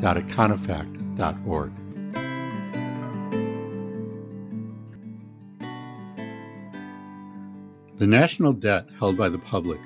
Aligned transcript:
www.econofact.org. 0.00 1.72
The 7.98 8.06
national 8.06 8.52
debt 8.52 8.90
held 8.96 9.16
by 9.16 9.28
the 9.28 9.40
public 9.40 9.80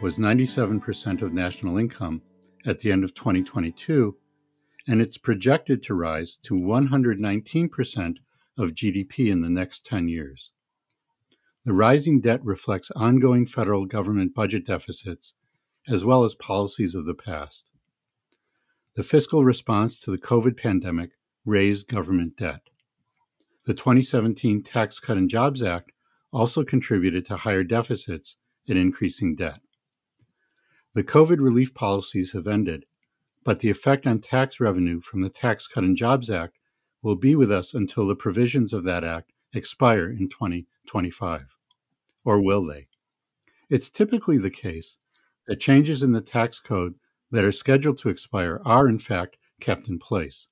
was 0.00 0.18
97% 0.18 1.22
of 1.22 1.32
national 1.32 1.78
income 1.78 2.22
at 2.66 2.80
the 2.80 2.90
end 2.90 3.04
of 3.04 3.14
2022, 3.14 4.16
and 4.88 5.00
it's 5.00 5.16
projected 5.16 5.80
to 5.84 5.94
rise 5.94 6.36
to 6.42 6.54
119% 6.54 8.16
of 8.58 8.70
GDP 8.70 9.30
in 9.30 9.42
the 9.42 9.48
next 9.48 9.86
10 9.86 10.08
years. 10.08 10.50
The 11.64 11.72
rising 11.72 12.20
debt 12.20 12.44
reflects 12.44 12.90
ongoing 12.96 13.46
federal 13.46 13.86
government 13.86 14.34
budget 14.34 14.66
deficits 14.66 15.34
as 15.86 16.04
well 16.04 16.24
as 16.24 16.34
policies 16.34 16.96
of 16.96 17.06
the 17.06 17.14
past. 17.14 17.66
The 18.94 19.02
fiscal 19.02 19.42
response 19.42 19.98
to 20.00 20.10
the 20.10 20.18
COVID 20.18 20.58
pandemic 20.58 21.12
raised 21.46 21.88
government 21.88 22.36
debt. 22.36 22.60
The 23.64 23.72
2017 23.72 24.62
Tax 24.62 25.00
Cut 25.00 25.16
and 25.16 25.30
Jobs 25.30 25.62
Act 25.62 25.92
also 26.30 26.62
contributed 26.62 27.24
to 27.26 27.38
higher 27.38 27.64
deficits 27.64 28.36
and 28.68 28.76
increasing 28.76 29.34
debt. 29.34 29.60
The 30.92 31.02
COVID 31.02 31.40
relief 31.40 31.72
policies 31.72 32.32
have 32.32 32.46
ended, 32.46 32.84
but 33.44 33.60
the 33.60 33.70
effect 33.70 34.06
on 34.06 34.20
tax 34.20 34.60
revenue 34.60 35.00
from 35.00 35.22
the 35.22 35.30
Tax 35.30 35.66
Cut 35.66 35.84
and 35.84 35.96
Jobs 35.96 36.28
Act 36.28 36.58
will 37.00 37.16
be 37.16 37.34
with 37.34 37.50
us 37.50 37.72
until 37.72 38.06
the 38.06 38.14
provisions 38.14 38.74
of 38.74 38.84
that 38.84 39.04
act 39.04 39.32
expire 39.54 40.10
in 40.10 40.28
2025. 40.28 41.56
Or 42.26 42.42
will 42.42 42.66
they? 42.66 42.88
It's 43.70 43.88
typically 43.88 44.36
the 44.36 44.50
case 44.50 44.98
that 45.46 45.60
changes 45.60 46.02
in 46.02 46.12
the 46.12 46.20
tax 46.20 46.60
code 46.60 46.96
that 47.32 47.44
are 47.44 47.52
scheduled 47.52 47.98
to 47.98 48.10
expire 48.10 48.60
are, 48.64 48.86
in 48.86 48.98
fact, 48.98 49.38
kept 49.60 49.88
in 49.88 49.98
place. 49.98 50.48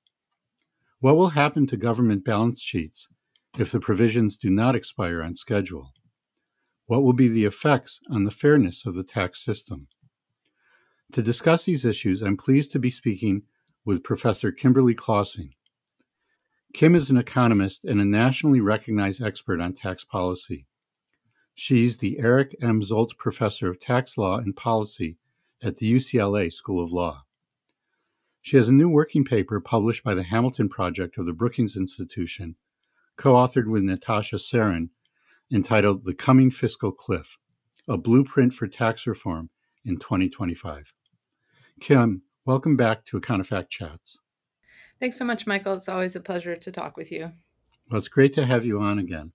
What 0.99 1.15
will 1.15 1.29
happen 1.29 1.67
to 1.67 1.77
government 1.77 2.25
balance 2.25 2.61
sheets 2.61 3.07
if 3.57 3.71
the 3.71 3.79
provisions 3.79 4.35
do 4.35 4.49
not 4.49 4.75
expire 4.75 5.21
on 5.21 5.35
schedule? 5.35 5.93
What 6.87 7.03
will 7.03 7.13
be 7.13 7.27
the 7.27 7.45
effects 7.45 7.99
on 8.09 8.25
the 8.25 8.31
fairness 8.31 8.85
of 8.85 8.95
the 8.95 9.03
tax 9.03 9.43
system? 9.43 9.87
To 11.13 11.21
discuss 11.21 11.65
these 11.65 11.85
issues, 11.85 12.21
I'm 12.21 12.37
pleased 12.37 12.71
to 12.71 12.79
be 12.79 12.89
speaking 12.89 13.43
with 13.85 14.03
Professor 14.03 14.51
Kimberly 14.51 14.95
Clausing. 14.95 15.53
Kim 16.73 16.95
is 16.95 17.09
an 17.09 17.17
economist 17.17 17.83
and 17.83 17.99
a 17.99 18.05
nationally 18.05 18.61
recognized 18.61 19.21
expert 19.21 19.59
on 19.59 19.73
tax 19.73 20.03
policy. 20.03 20.65
She's 21.53 21.97
the 21.97 22.19
Eric 22.19 22.55
M. 22.61 22.81
Zolt 22.81 23.17
Professor 23.17 23.69
of 23.69 23.79
Tax 23.79 24.17
Law 24.17 24.37
and 24.37 24.55
Policy 24.55 25.17
at 25.63 25.77
the 25.77 25.91
UCLA 25.91 26.51
School 26.51 26.83
of 26.83 26.91
Law. 26.91 27.23
She 28.41 28.57
has 28.57 28.67
a 28.67 28.73
new 28.73 28.89
working 28.89 29.23
paper 29.23 29.59
published 29.59 30.03
by 30.03 30.15
the 30.15 30.23
Hamilton 30.23 30.67
Project 30.67 31.17
of 31.17 31.27
the 31.27 31.33
Brookings 31.33 31.75
Institution, 31.75 32.55
co 33.15 33.33
authored 33.33 33.67
with 33.67 33.83
Natasha 33.83 34.37
Sarin, 34.37 34.89
entitled 35.53 36.05
The 36.05 36.15
Coming 36.15 36.49
Fiscal 36.49 36.91
Cliff 36.91 37.37
A 37.87 37.97
Blueprint 37.97 38.53
for 38.53 38.67
Tax 38.67 39.05
Reform 39.05 39.49
in 39.85 39.97
2025. 39.97 40.93
Kim, 41.79 42.23
welcome 42.45 42.75
back 42.75 43.05
to 43.05 43.19
Econofact 43.19 43.69
Chats. 43.69 44.17
Thanks 44.99 45.17
so 45.17 45.25
much, 45.25 45.45
Michael. 45.45 45.73
It's 45.73 45.89
always 45.89 46.15
a 46.15 46.21
pleasure 46.21 46.55
to 46.55 46.71
talk 46.71 46.97
with 46.97 47.11
you. 47.11 47.31
Well, 47.89 47.99
it's 47.99 48.07
great 48.07 48.33
to 48.33 48.45
have 48.45 48.65
you 48.65 48.79
on 48.79 48.97
again. 48.97 49.33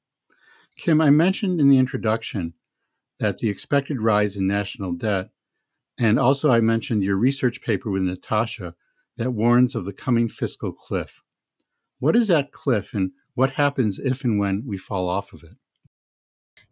Kim, 0.76 1.00
I 1.00 1.10
mentioned 1.10 1.60
in 1.60 1.68
the 1.68 1.78
introduction 1.78 2.54
that 3.18 3.38
the 3.38 3.48
expected 3.48 4.00
rise 4.00 4.36
in 4.36 4.46
national 4.46 4.92
debt 4.92 5.30
and 5.98 6.18
also, 6.18 6.50
I 6.50 6.60
mentioned 6.60 7.02
your 7.02 7.16
research 7.16 7.62
paper 7.62 7.90
with 7.90 8.02
Natasha 8.02 8.74
that 9.16 9.32
warns 9.32 9.74
of 9.74 9.84
the 9.84 9.92
coming 9.92 10.28
fiscal 10.28 10.72
cliff. 10.72 11.22
What 11.98 12.14
is 12.16 12.28
that 12.28 12.52
cliff, 12.52 12.92
and 12.92 13.12
what 13.34 13.52
happens 13.52 13.98
if 13.98 14.24
and 14.24 14.38
when 14.38 14.64
we 14.66 14.76
fall 14.76 15.08
off 15.08 15.32
of 15.32 15.42
it? 15.42 15.56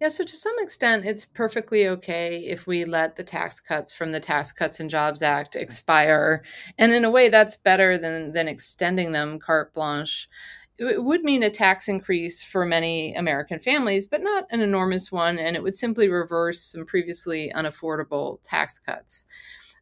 Yeah, 0.00 0.08
so 0.08 0.24
to 0.24 0.36
some 0.36 0.56
extent, 0.58 1.06
it's 1.06 1.24
perfectly 1.24 1.86
okay 1.88 2.38
if 2.38 2.66
we 2.66 2.84
let 2.84 3.16
the 3.16 3.24
tax 3.24 3.60
cuts 3.60 3.94
from 3.94 4.12
the 4.12 4.20
Tax 4.20 4.50
Cuts 4.52 4.80
and 4.80 4.90
Jobs 4.90 5.22
Act 5.22 5.56
expire. 5.56 6.42
And 6.76 6.92
in 6.92 7.04
a 7.04 7.10
way, 7.10 7.28
that's 7.28 7.56
better 7.56 7.96
than, 7.96 8.32
than 8.32 8.48
extending 8.48 9.12
them 9.12 9.38
carte 9.38 9.72
blanche 9.72 10.28
it 10.78 11.04
would 11.04 11.22
mean 11.22 11.42
a 11.42 11.50
tax 11.50 11.88
increase 11.88 12.42
for 12.42 12.66
many 12.66 13.14
American 13.14 13.60
families, 13.60 14.06
but 14.06 14.22
not 14.22 14.46
an 14.50 14.60
enormous 14.60 15.12
one, 15.12 15.38
and 15.38 15.56
it 15.56 15.62
would 15.62 15.76
simply 15.76 16.08
reverse 16.08 16.60
some 16.60 16.84
previously 16.84 17.52
unaffordable 17.54 18.38
tax 18.42 18.78
cuts. 18.78 19.26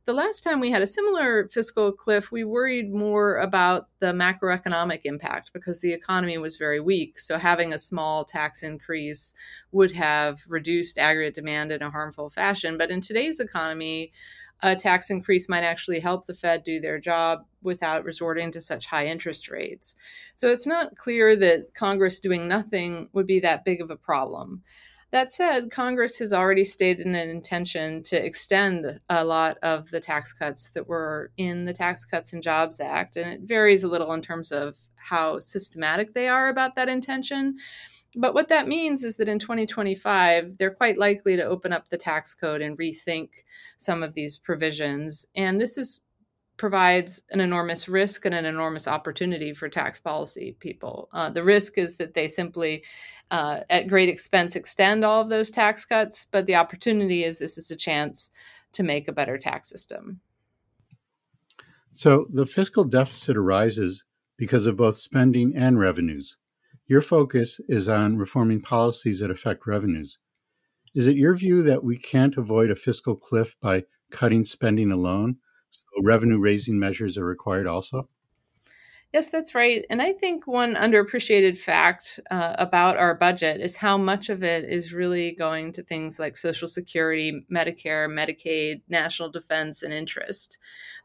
The 0.05 0.13
last 0.13 0.43
time 0.43 0.59
we 0.59 0.73
had 0.73 0.83
a 0.83 0.87
similar 0.87 1.49
fiscal 1.49 1.93
cliff, 1.93 2.33
we 2.33 2.43
worried 2.43 2.93
more 2.93 3.37
about 3.37 3.89
the 4.01 4.13
macroeconomic 4.13 5.03
impact 5.05 5.53
because 5.53 5.79
the 5.79 5.93
economy 5.93 6.39
was 6.39 6.57
very 6.57 6.81
weak. 6.81 7.21
So, 7.21 7.39
having 7.39 7.73
a 7.73 7.79
small 7.79 8.25
tax 8.25 8.65
increase 8.65 9.33
would 9.71 9.93
have 9.93 10.41
reduced 10.49 10.99
aggregate 10.99 11.37
demand 11.37 11.71
in 11.71 11.83
a 11.83 11.91
harmful 11.91 12.31
fashion. 12.31 12.77
But 12.77 12.91
in 12.91 13.01
today's 13.01 13.39
economy, 13.39 14.13
a 14.63 14.77
tax 14.77 15.11
increase 15.11 15.49
might 15.49 15.65
actually 15.65 16.01
help 16.01 16.27
the 16.27 16.35
Fed 16.35 16.63
do 16.65 16.81
their 16.81 16.99
job 16.99 17.45
without 17.63 18.05
resorting 18.05 18.53
to 18.53 18.61
such 18.61 18.87
high 18.87 19.07
interest 19.07 19.51
rates. 19.51 19.97
So 20.35 20.49
it's 20.49 20.67
not 20.67 20.97
clear 20.97 21.37
that 21.37 21.75
Congress 21.75 22.21
doing 22.21 22.49
nothing 22.49 23.09
would 23.13 23.27
be 23.27 23.41
that 23.41 23.65
big 23.65 23.81
of 23.81 23.91
a 23.91 23.97
problem. 23.97 24.63
That 25.11 25.31
said, 25.31 25.71
Congress 25.71 26.19
has 26.21 26.33
already 26.33 26.65
stated 26.65 27.07
an 27.07 27.15
intention 27.15 28.03
to 28.05 28.25
extend 28.25 28.99
a 29.11 29.25
lot 29.25 29.59
of 29.63 29.91
the 29.91 30.01
tax 30.01 30.33
cuts 30.33 30.71
that 30.71 30.89
were 30.89 31.31
in 31.37 31.67
the 31.67 31.75
Tax 31.75 32.07
Cuts 32.07 32.33
and 32.33 32.43
Jobs 32.43 32.81
Act, 32.81 33.17
and 33.17 33.31
it 33.31 33.41
varies 33.43 33.85
a 33.85 33.89
little 33.89 34.13
in 34.15 34.23
terms 34.23 34.53
of 34.53 34.79
how 34.97 35.39
systematic 35.39 36.15
they 36.15 36.29
are 36.29 36.49
about 36.49 36.77
that 36.77 36.89
intention. 36.89 37.59
But 38.15 38.35
what 38.35 38.49
that 38.49 38.69
means 38.69 39.05
is 39.05 39.17
that 39.17 39.29
in 39.29 39.39
2025, 39.39 40.59
they're 40.59 40.75
quite 40.75 40.99
likely 40.99 41.37
to 41.37 41.45
open 41.45 41.73
up 41.73 41.89
the 41.89 41.97
tax 41.97 42.35
code 42.35 42.61
and 42.61 42.77
rethink 42.77 43.31
some 43.79 44.03
of 44.03 44.13
these 44.13 44.39
provisions. 44.39 45.27
And 45.35 45.61
this 45.61 45.79
is 45.79 46.03
provides 46.57 47.23
an 47.31 47.41
enormous 47.41 47.89
risk 47.89 48.25
and 48.25 48.35
an 48.35 48.45
enormous 48.45 48.87
opportunity 48.87 49.53
for 49.53 49.69
tax 49.69 49.99
policy 49.99 50.57
people. 50.61 51.09
Uh, 51.13 51.31
the 51.31 51.43
risk 51.43 51.79
is 51.79 51.97
that 51.97 52.15
they 52.15 52.29
simply, 52.29 52.85
uh, 53.31 53.61
at 53.71 53.89
great 53.89 54.09
expense, 54.09 54.55
extend 54.55 55.05
all 55.05 55.23
of 55.23 55.29
those 55.29 55.51
tax 55.51 55.85
cuts, 55.85 56.27
but 56.31 56.47
the 56.47 56.55
opportunity 56.55 57.25
is 57.25 57.39
this 57.39 57.59
is 57.59 57.71
a 57.71 57.77
chance 57.77 58.31
to 58.73 58.83
make 58.83 59.09
a 59.09 59.13
better 59.13 59.39
tax 59.39 59.69
system. 59.69 60.21
So 61.95 62.27
the 62.31 62.47
fiscal 62.47 62.85
deficit 62.85 63.37
arises 63.37 64.05
because 64.37 64.67
of 64.67 64.77
both 64.77 65.01
spending 65.01 65.57
and 65.57 65.79
revenues. 65.79 66.37
Your 66.87 67.03
focus 67.03 67.61
is 67.69 67.89
on 67.89 68.19
reforming 68.19 68.61
policies 68.61 69.21
that 69.21 69.31
affect 69.31 69.67
revenues. 69.67 70.19
Is 70.95 71.07
it 71.07 71.17
your 71.17 71.35
view 71.35 71.63
that 71.63 71.85
we 71.85 71.97
can't 71.97 72.37
avoid 72.37 72.71
a 72.71 72.77
fiscal 72.77 73.17
cliff 73.17 73.57
by 73.61 73.85
cutting 74.11 74.45
spending 74.45 74.91
alone? 74.91 75.37
So 75.71 76.03
revenue 76.03 76.39
raising 76.39 76.79
measures 76.79 77.17
are 77.17 77.25
required 77.25 77.67
also? 77.67 78.09
Yes, 79.13 79.29
that's 79.29 79.55
right. 79.55 79.85
And 79.91 80.01
I 80.01 80.15
think 80.15 80.47
one 80.47 80.75
underappreciated 80.75 81.59
fact 81.59 82.19
uh, 82.31 82.57
about 82.59 82.97
our 82.97 83.15
budget 83.15 83.61
is 83.61 83.77
how 83.77 83.99
much 83.99 84.31
of 84.31 84.43
it 84.43 84.65
is 84.65 84.95
really 84.95 85.35
going 85.39 85.75
to 85.75 85.83
things 85.83 86.19
like 86.19 86.35
Social 86.35 86.67
Security, 86.67 87.45
Medicare, 87.53 88.09
Medicaid, 88.09 88.81
national 88.89 89.31
defense, 89.31 89.83
and 89.83 89.93
interest. 89.93 90.57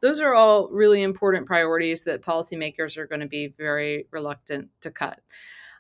Those 0.01 0.21
are 0.21 0.33
all 0.33 0.69
really 0.69 1.01
important 1.01 1.47
priorities 1.47 2.05
that 2.05 2.21
policymakers 2.21 2.95
are 2.95 3.07
going 3.07 3.19
to 3.19 3.27
be 3.27 3.53
very 3.57 4.07
reluctant 4.11 4.69
to 4.81 4.91
cut. 4.91 5.19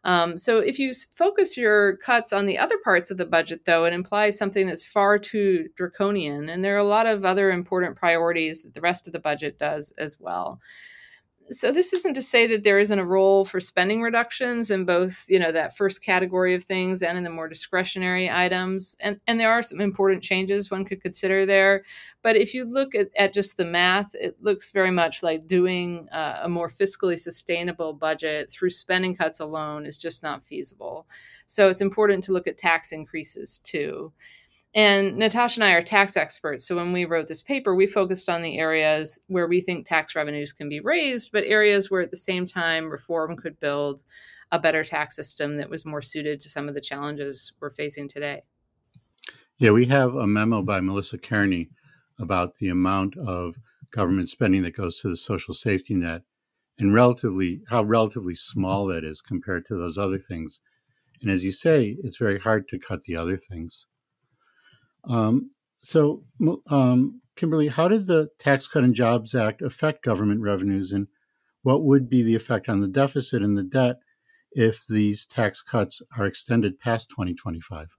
Um, 0.07 0.37
so 0.37 0.59
if 0.59 0.79
you 0.79 0.93
focus 0.93 1.57
your 1.57 1.97
cuts 1.97 2.31
on 2.31 2.45
the 2.45 2.57
other 2.57 2.77
parts 2.81 3.11
of 3.11 3.17
the 3.17 3.25
budget, 3.25 3.65
though, 3.65 3.83
it 3.83 3.93
implies 3.93 4.37
something 4.37 4.65
that's 4.65 4.85
far 4.85 5.19
too 5.19 5.67
draconian. 5.75 6.47
And 6.47 6.63
there 6.63 6.75
are 6.75 6.79
a 6.79 6.83
lot 6.83 7.05
of 7.05 7.25
other 7.25 7.51
important 7.51 7.97
priorities 7.97 8.63
that 8.63 8.73
the 8.73 8.81
rest 8.81 9.05
of 9.05 9.13
the 9.13 9.19
budget 9.19 9.59
does 9.59 9.93
as 9.97 10.17
well. 10.17 10.61
So 11.49 11.71
this 11.71 11.93
isn't 11.93 12.13
to 12.15 12.21
say 12.21 12.47
that 12.47 12.63
there 12.63 12.79
isn't 12.79 12.99
a 12.99 13.05
role 13.05 13.45
for 13.45 13.59
spending 13.59 14.01
reductions 14.01 14.69
in 14.69 14.85
both 14.85 15.25
you 15.27 15.39
know 15.39 15.51
that 15.51 15.75
first 15.75 16.03
category 16.03 16.53
of 16.53 16.63
things 16.63 17.01
and 17.01 17.17
in 17.17 17.23
the 17.23 17.29
more 17.29 17.47
discretionary 17.47 18.29
items. 18.29 18.95
And 18.99 19.19
and 19.27 19.39
there 19.39 19.51
are 19.51 19.61
some 19.61 19.81
important 19.81 20.23
changes 20.23 20.69
one 20.69 20.85
could 20.85 21.01
consider 21.01 21.45
there. 21.45 21.83
But 22.21 22.35
if 22.35 22.53
you 22.53 22.65
look 22.65 22.95
at, 22.95 23.09
at 23.17 23.33
just 23.33 23.57
the 23.57 23.65
math 23.65 24.13
it 24.13 24.35
looks 24.41 24.71
very 24.71 24.91
much 24.91 25.23
like 25.23 25.47
doing 25.47 26.07
uh, 26.11 26.39
a 26.43 26.49
more 26.49 26.69
fiscally 26.69 27.17
sustainable 27.17 27.93
budget 27.93 28.51
through 28.51 28.71
spending 28.71 29.15
cuts 29.15 29.39
alone 29.39 29.85
is 29.85 29.97
just 29.97 30.23
not 30.23 30.45
feasible. 30.45 31.07
So 31.45 31.69
it's 31.69 31.81
important 31.81 32.23
to 32.25 32.33
look 32.33 32.47
at 32.47 32.57
tax 32.57 32.91
increases 32.91 33.59
too 33.59 34.11
and 34.77 35.17
Natasha 35.17 35.59
and 35.59 35.63
I 35.63 35.73
are 35.73 35.81
tax 35.81 36.15
experts. 36.15 36.67
So 36.67 36.75
when 36.75 36.93
we 36.93 37.05
wrote 37.05 37.27
this 37.27 37.41
paper, 37.41 37.73
we 37.73 37.87
focused 37.87 38.29
on 38.29 38.43
the 38.43 38.59
areas 38.59 39.19
where 39.25 39.47
we 39.47 39.59
think 39.59 39.87
tax 39.87 40.15
revenues 40.15 40.53
can 40.53 40.69
be 40.69 40.79
raised, 40.79 41.31
but 41.31 41.45
areas 41.45 41.89
where 41.89 42.01
at 42.01 42.11
the 42.11 42.17
same 42.17 42.45
time 42.45 42.87
reform 42.87 43.35
could 43.35 43.59
build 43.59 44.03
a 44.51 44.59
better 44.59 44.83
tax 44.83 45.15
system 45.15 45.57
that 45.57 45.71
was 45.71 45.83
more 45.83 46.03
suited 46.03 46.39
to 46.39 46.49
some 46.49 46.69
of 46.69 46.75
the 46.75 46.79
challenges 46.79 47.53
we're 47.59 47.71
facing 47.71 48.07
today. 48.07 48.43
Yeah, 49.57 49.71
we 49.71 49.87
have 49.87 50.13
a 50.13 50.27
memo 50.27 50.61
by 50.61 50.79
Melissa 50.79 51.17
Kearney 51.17 51.69
about 52.19 52.53
the 52.57 52.69
amount 52.69 53.17
of 53.17 53.55
government 53.89 54.29
spending 54.29 54.61
that 54.61 54.75
goes 54.75 54.99
to 54.99 55.09
the 55.09 55.17
social 55.17 55.55
safety 55.55 55.95
net 55.95 56.21
and 56.77 56.93
relatively 56.93 57.61
how 57.67 57.81
relatively 57.81 58.35
small 58.35 58.85
that 58.85 59.03
is 59.03 59.21
compared 59.21 59.65
to 59.65 59.75
those 59.75 59.97
other 59.97 60.19
things. 60.19 60.59
And 61.23 61.31
as 61.31 61.43
you 61.43 61.51
say, 61.51 61.97
it's 62.03 62.17
very 62.17 62.37
hard 62.37 62.67
to 62.67 62.77
cut 62.77 63.01
the 63.03 63.15
other 63.15 63.37
things. 63.37 63.87
Um, 65.07 65.51
so, 65.83 66.23
um, 66.69 67.21
Kimberly, 67.35 67.67
how 67.67 67.87
did 67.87 68.07
the 68.07 68.29
Tax 68.39 68.67
Cut 68.67 68.83
and 68.83 68.95
Jobs 68.95 69.35
Act 69.35 69.61
affect 69.61 70.03
government 70.03 70.41
revenues, 70.41 70.91
and 70.91 71.07
what 71.63 71.83
would 71.83 72.09
be 72.09 72.23
the 72.23 72.35
effect 72.35 72.69
on 72.69 72.81
the 72.81 72.87
deficit 72.87 73.41
and 73.41 73.57
the 73.57 73.63
debt 73.63 73.97
if 74.51 74.85
these 74.87 75.25
tax 75.25 75.61
cuts 75.61 76.01
are 76.17 76.25
extended 76.25 76.79
past 76.79 77.09
2025? 77.09 77.89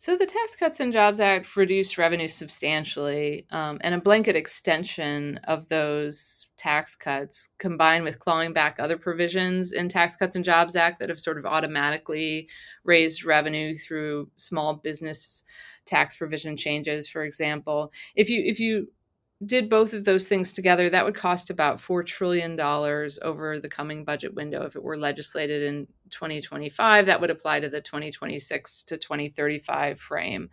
So 0.00 0.16
the 0.16 0.24
Tax 0.24 0.56
Cuts 0.56 0.80
and 0.80 0.94
Jobs 0.94 1.20
Act 1.20 1.54
reduced 1.56 1.98
revenue 1.98 2.26
substantially, 2.26 3.46
um, 3.50 3.78
and 3.82 3.94
a 3.94 4.00
blanket 4.00 4.34
extension 4.34 5.38
of 5.44 5.68
those 5.68 6.46
tax 6.56 6.94
cuts, 6.94 7.50
combined 7.58 8.04
with 8.04 8.18
clawing 8.18 8.54
back 8.54 8.76
other 8.78 8.96
provisions 8.96 9.72
in 9.72 9.90
Tax 9.90 10.16
Cuts 10.16 10.36
and 10.36 10.44
Jobs 10.44 10.74
Act 10.74 11.00
that 11.00 11.10
have 11.10 11.20
sort 11.20 11.36
of 11.36 11.44
automatically 11.44 12.48
raised 12.82 13.26
revenue 13.26 13.76
through 13.76 14.30
small 14.36 14.76
business 14.76 15.44
tax 15.90 16.16
provision 16.16 16.56
changes, 16.56 17.08
for 17.08 17.24
example. 17.24 17.92
If 18.14 18.30
you 18.30 18.42
if 18.44 18.60
you 18.60 18.88
did 19.46 19.70
both 19.70 19.94
of 19.94 20.04
those 20.04 20.28
things 20.28 20.52
together, 20.52 20.90
that 20.90 21.04
would 21.04 21.14
cost 21.14 21.48
about 21.48 21.78
$4 21.78 22.04
trillion 22.04 22.60
over 22.60 23.58
the 23.58 23.70
coming 23.70 24.04
budget 24.04 24.34
window. 24.34 24.64
If 24.64 24.76
it 24.76 24.82
were 24.82 24.98
legislated 24.98 25.62
in 25.62 25.86
2025, 26.10 27.06
that 27.06 27.20
would 27.20 27.30
apply 27.30 27.60
to 27.60 27.70
the 27.70 27.80
2026 27.80 28.82
to 28.84 28.98
2035 28.98 29.98
frame. 29.98 30.50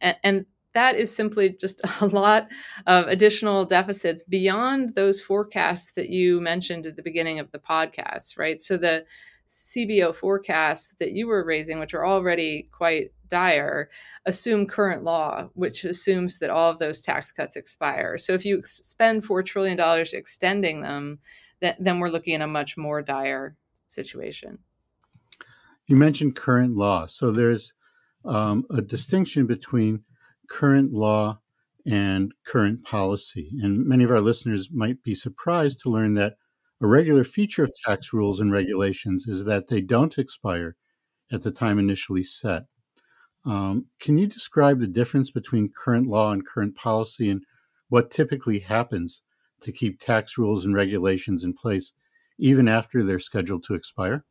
And, 0.00 0.16
and 0.24 0.46
that 0.72 0.96
is 0.96 1.14
simply 1.14 1.54
just 1.60 1.82
a 2.00 2.06
lot 2.06 2.48
of 2.86 3.08
additional 3.08 3.66
deficits 3.66 4.22
beyond 4.22 4.94
those 4.94 5.20
forecasts 5.20 5.92
that 5.92 6.08
you 6.08 6.40
mentioned 6.40 6.86
at 6.86 6.96
the 6.96 7.02
beginning 7.02 7.40
of 7.40 7.50
the 7.50 7.58
podcast, 7.58 8.38
right? 8.38 8.62
So 8.62 8.78
the 8.78 9.04
CBO 9.50 10.14
forecasts 10.14 10.94
that 11.00 11.10
you 11.10 11.26
were 11.26 11.44
raising, 11.44 11.80
which 11.80 11.92
are 11.92 12.06
already 12.06 12.68
quite 12.70 13.10
dire, 13.28 13.90
assume 14.24 14.64
current 14.64 15.02
law, 15.02 15.48
which 15.54 15.82
assumes 15.82 16.38
that 16.38 16.50
all 16.50 16.70
of 16.70 16.78
those 16.78 17.02
tax 17.02 17.32
cuts 17.32 17.56
expire. 17.56 18.16
So 18.16 18.32
if 18.32 18.44
you 18.44 18.60
spend 18.62 19.24
$4 19.24 19.44
trillion 19.44 19.78
extending 20.12 20.82
them, 20.82 21.18
then 21.60 21.98
we're 21.98 22.10
looking 22.10 22.34
at 22.34 22.42
a 22.42 22.46
much 22.46 22.76
more 22.76 23.02
dire 23.02 23.56
situation. 23.88 24.58
You 25.88 25.96
mentioned 25.96 26.36
current 26.36 26.76
law. 26.76 27.06
So 27.06 27.32
there's 27.32 27.74
um, 28.24 28.64
a 28.70 28.80
distinction 28.80 29.48
between 29.48 30.04
current 30.48 30.92
law 30.92 31.40
and 31.84 32.30
current 32.46 32.84
policy. 32.84 33.50
And 33.60 33.84
many 33.84 34.04
of 34.04 34.12
our 34.12 34.20
listeners 34.20 34.68
might 34.72 35.02
be 35.02 35.16
surprised 35.16 35.80
to 35.80 35.90
learn 35.90 36.14
that 36.14 36.34
a 36.80 36.86
regular 36.86 37.24
feature 37.24 37.64
of 37.64 37.72
tax 37.86 38.12
rules 38.12 38.40
and 38.40 38.52
regulations 38.52 39.26
is 39.26 39.44
that 39.44 39.68
they 39.68 39.80
don't 39.80 40.18
expire 40.18 40.76
at 41.30 41.42
the 41.42 41.50
time 41.50 41.78
initially 41.78 42.22
set. 42.22 42.64
Um, 43.44 43.86
can 44.00 44.18
you 44.18 44.26
describe 44.26 44.80
the 44.80 44.86
difference 44.86 45.30
between 45.30 45.72
current 45.76 46.06
law 46.06 46.32
and 46.32 46.46
current 46.46 46.76
policy 46.76 47.30
and 47.30 47.42
what 47.88 48.10
typically 48.10 48.58
happens 48.60 49.22
to 49.62 49.72
keep 49.72 50.00
tax 50.00 50.38
rules 50.38 50.64
and 50.64 50.74
regulations 50.74 51.44
in 51.44 51.54
place 51.54 51.92
even 52.38 52.68
after 52.68 53.02
they're 53.02 53.18
scheduled 53.18 53.64
to 53.64 53.74
expire? 53.74 54.24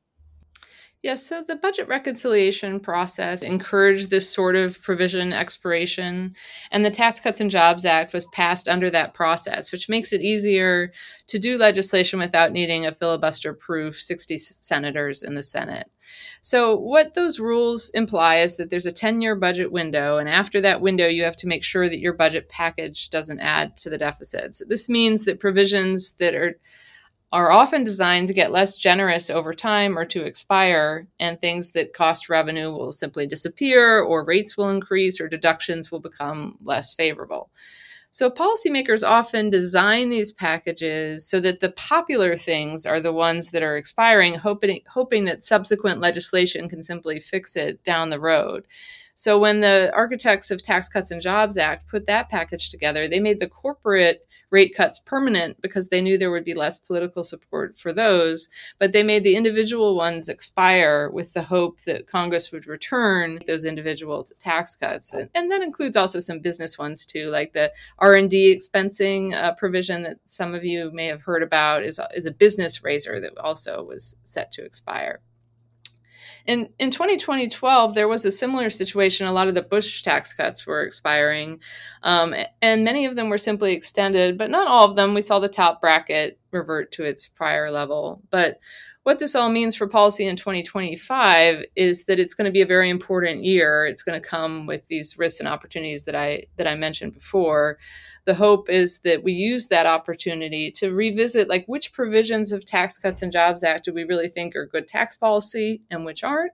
Yes, 1.02 1.26
so 1.26 1.42
the 1.48 1.56
budget 1.56 1.88
reconciliation 1.88 2.82
process 2.82 3.42
encouraged 3.42 4.10
this 4.10 4.30
sort 4.30 4.58
of 4.58 4.82
provision 4.82 5.32
expiration, 5.32 6.36
and 6.72 6.86
the 6.86 6.90
Tax 6.90 7.22
Cuts 7.22 7.40
and 7.40 7.50
Jobs 7.50 7.86
Act 7.86 8.14
was 8.14 8.26
passed 8.28 8.68
under 8.68 8.90
that 8.90 9.14
process, 9.14 9.72
which 9.72 9.88
makes 9.88 10.12
it 10.12 10.20
easier 10.20 10.92
to 11.28 11.40
do 11.40 11.58
legislation 11.58 12.20
without 12.20 12.52
needing 12.52 12.86
a 12.86 12.92
filibuster 12.92 13.54
proof 13.54 13.98
60 13.98 14.38
senators 14.38 15.24
in 15.24 15.36
the 15.36 15.44
Senate. 15.44 15.90
So, 16.42 16.76
what 16.76 17.14
those 17.14 17.40
rules 17.40 17.92
imply 17.92 18.40
is 18.40 18.58
that 18.58 18.70
there's 18.70 18.86
a 18.86 18.92
10 18.92 19.22
year 19.22 19.38
budget 19.38 19.72
window, 19.72 20.18
and 20.18 20.28
after 20.28 20.60
that 20.60 20.82
window, 20.82 21.08
you 21.08 21.24
have 21.24 21.38
to 21.38 21.48
make 21.48 21.64
sure 21.64 21.88
that 21.88 22.00
your 22.00 22.14
budget 22.14 22.50
package 22.50 23.10
doesn't 23.10 23.40
add 23.40 23.78
to 23.78 23.90
the 23.90 23.98
deficits. 23.98 24.62
This 24.68 24.90
means 24.90 25.24
that 25.24 25.40
provisions 25.40 26.12
that 26.16 26.36
are 26.36 26.60
are 27.32 27.52
often 27.52 27.84
designed 27.84 28.28
to 28.28 28.34
get 28.34 28.52
less 28.52 28.78
generous 28.78 29.30
over 29.30 29.54
time 29.54 29.98
or 29.98 30.06
to 30.06 30.26
expire, 30.26 31.08
and 31.20 31.40
things 31.40 31.72
that 31.72 31.94
cost 31.94 32.30
revenue 32.30 32.72
will 32.72 32.92
simply 32.92 33.28
disappear, 33.28 34.00
or 34.00 34.26
rates 34.26 34.58
will 34.58 34.70
increase, 34.70 35.22
or 35.22 35.28
deductions 35.28 35.92
will 35.92 36.00
become 36.00 36.58
less 36.64 36.94
favorable. 36.94 37.52
So, 38.12 38.32
policymakers 38.32 39.08
often 39.08 39.52
design 39.52 40.10
these 40.10 40.32
packages 40.32 41.28
so 41.30 41.40
that 41.42 41.60
the 41.60 41.72
popular 41.74 42.36
things 42.36 42.88
are 42.88 43.00
the 43.00 43.14
ones 43.14 43.52
that 43.52 43.62
are 43.62 43.78
expiring, 43.78 44.34
hoping, 44.34 44.82
hoping 44.92 45.26
that 45.26 45.44
subsequent 45.44 46.00
legislation 46.00 46.68
can 46.68 46.82
simply 46.82 47.20
fix 47.20 47.56
it 47.56 47.84
down 47.84 48.10
the 48.10 48.20
road. 48.20 48.66
So, 49.14 49.38
when 49.38 49.60
the 49.62 49.92
architects 49.94 50.50
of 50.50 50.64
Tax 50.64 50.90
Cuts 50.90 51.12
and 51.12 51.22
Jobs 51.22 51.56
Act 51.56 51.88
put 51.88 52.08
that 52.08 52.30
package 52.30 52.72
together, 52.72 53.08
they 53.08 53.20
made 53.20 53.40
the 53.40 53.48
corporate 53.48 54.26
rate 54.52 54.76
cuts 54.76 55.00
permanent 55.00 55.62
because 55.62 55.90
they 55.90 56.02
knew 56.02 56.18
there 56.18 56.32
would 56.32 56.44
be 56.44 56.54
less 56.54 56.80
political 56.80 57.24
support 57.24 57.78
for 57.78 57.94
those. 57.94 58.50
But 58.80 58.92
they 58.94 59.04
made 59.04 59.24
the 59.24 59.36
individual 59.36 59.96
ones 59.96 60.30
expire 60.30 61.10
with 61.10 61.34
the 61.34 61.42
hope 61.42 61.82
that 61.82 62.08
Congress 62.08 62.52
would 62.52 62.68
return 62.68 63.40
those 63.48 63.66
individual 63.66 64.26
tax 64.40 64.76
cuts, 64.76 65.14
and, 65.14 65.30
and 65.36 65.52
that 65.52 65.62
includes 65.62 65.98
also 65.98 66.20
some 66.20 66.40
business 66.40 66.78
ones 66.78 67.06
too, 67.06 67.30
like 67.30 67.54
the 67.54 67.72
R 68.00 68.16
and 68.16 68.30
D 68.30 68.56
expensing 68.56 69.34
uh, 69.34 69.54
provision 69.56 70.04
that 70.04 70.18
some 70.26 70.54
of 70.54 70.66
you 70.66 70.92
may 70.92 71.08
have 71.08 71.22
heard 71.22 71.44
about 71.44 71.84
is 71.84 72.00
is 72.16 72.26
a 72.26 72.32
business 72.32 72.84
raiser 72.84 73.20
that 73.20 73.38
also 73.38 73.84
was 73.84 74.20
set 74.24 74.52
to 74.54 74.64
expire. 74.64 75.20
In, 76.46 76.70
in 76.80 76.92
2012, 76.92 77.96
there 77.96 78.08
was 78.08 78.26
a 78.26 78.32
similar 78.32 78.70
situation. 78.70 79.28
A 79.28 79.34
lot 79.34 79.48
of 79.48 79.56
the 79.56 79.62
Bush 79.62 80.02
tax 80.02 80.34
cuts 80.34 80.66
were 80.66 80.84
expiring, 80.84 81.60
um, 82.04 82.36
and 82.62 82.84
many 82.84 83.06
of 83.06 83.16
them 83.16 83.30
were 83.30 83.38
simply 83.38 83.74
extended, 83.74 84.38
but 84.38 84.50
not 84.50 84.68
all 84.68 84.86
of 84.86 84.96
them. 84.96 85.14
We 85.14 85.22
saw 85.22 85.40
the 85.40 85.48
top 85.48 85.82
bracket 85.82 86.40
revert 86.52 86.92
to 86.94 87.04
its 87.04 87.28
prior 87.28 87.70
level. 87.72 88.22
But 88.30 88.60
what 89.04 89.20
this 89.20 89.36
all 89.36 89.50
means 89.50 89.76
for 89.76 89.88
policy 89.88 90.28
in 90.28 90.36
2025 90.36 91.64
is 91.76 92.06
that 92.06 92.20
it's 92.20 92.34
going 92.34 92.46
to 92.46 92.52
be 92.52 92.62
a 92.62 92.66
very 92.66 92.90
important 92.90 93.44
year. 93.44 93.86
It's 93.86 94.04
going 94.04 94.22
to 94.22 94.28
come 94.28 94.66
with 94.66 94.86
these 94.88 95.18
risks 95.18 95.40
and 95.40 95.48
opportunities 95.48 96.04
that 96.06 96.16
I 96.16 96.46
that 96.58 96.68
I 96.68 96.76
mentioned 96.76 97.14
before. 97.14 97.78
The 98.26 98.36
hope 98.36 98.70
is 98.70 99.00
that 99.00 99.24
we 99.24 99.32
use 99.32 99.70
that 99.70 99.86
opportunity 99.86 100.70
to 100.72 100.92
revisit 100.92 101.48
like 101.48 101.66
which 101.66 101.94
provisions 101.94 102.52
of 102.52 102.66
tax 102.66 102.98
cuts 102.98 103.22
and 103.22 103.32
jobs 103.32 103.64
act 103.64 103.86
do 103.86 103.94
we 103.94 104.04
really 104.04 104.28
think 104.28 104.56
are 104.56 104.66
good 104.66 104.88
tax 104.88 105.16
policy 105.16 105.82
and 105.90 106.04
which 106.06 106.24
aren't? 106.24 106.52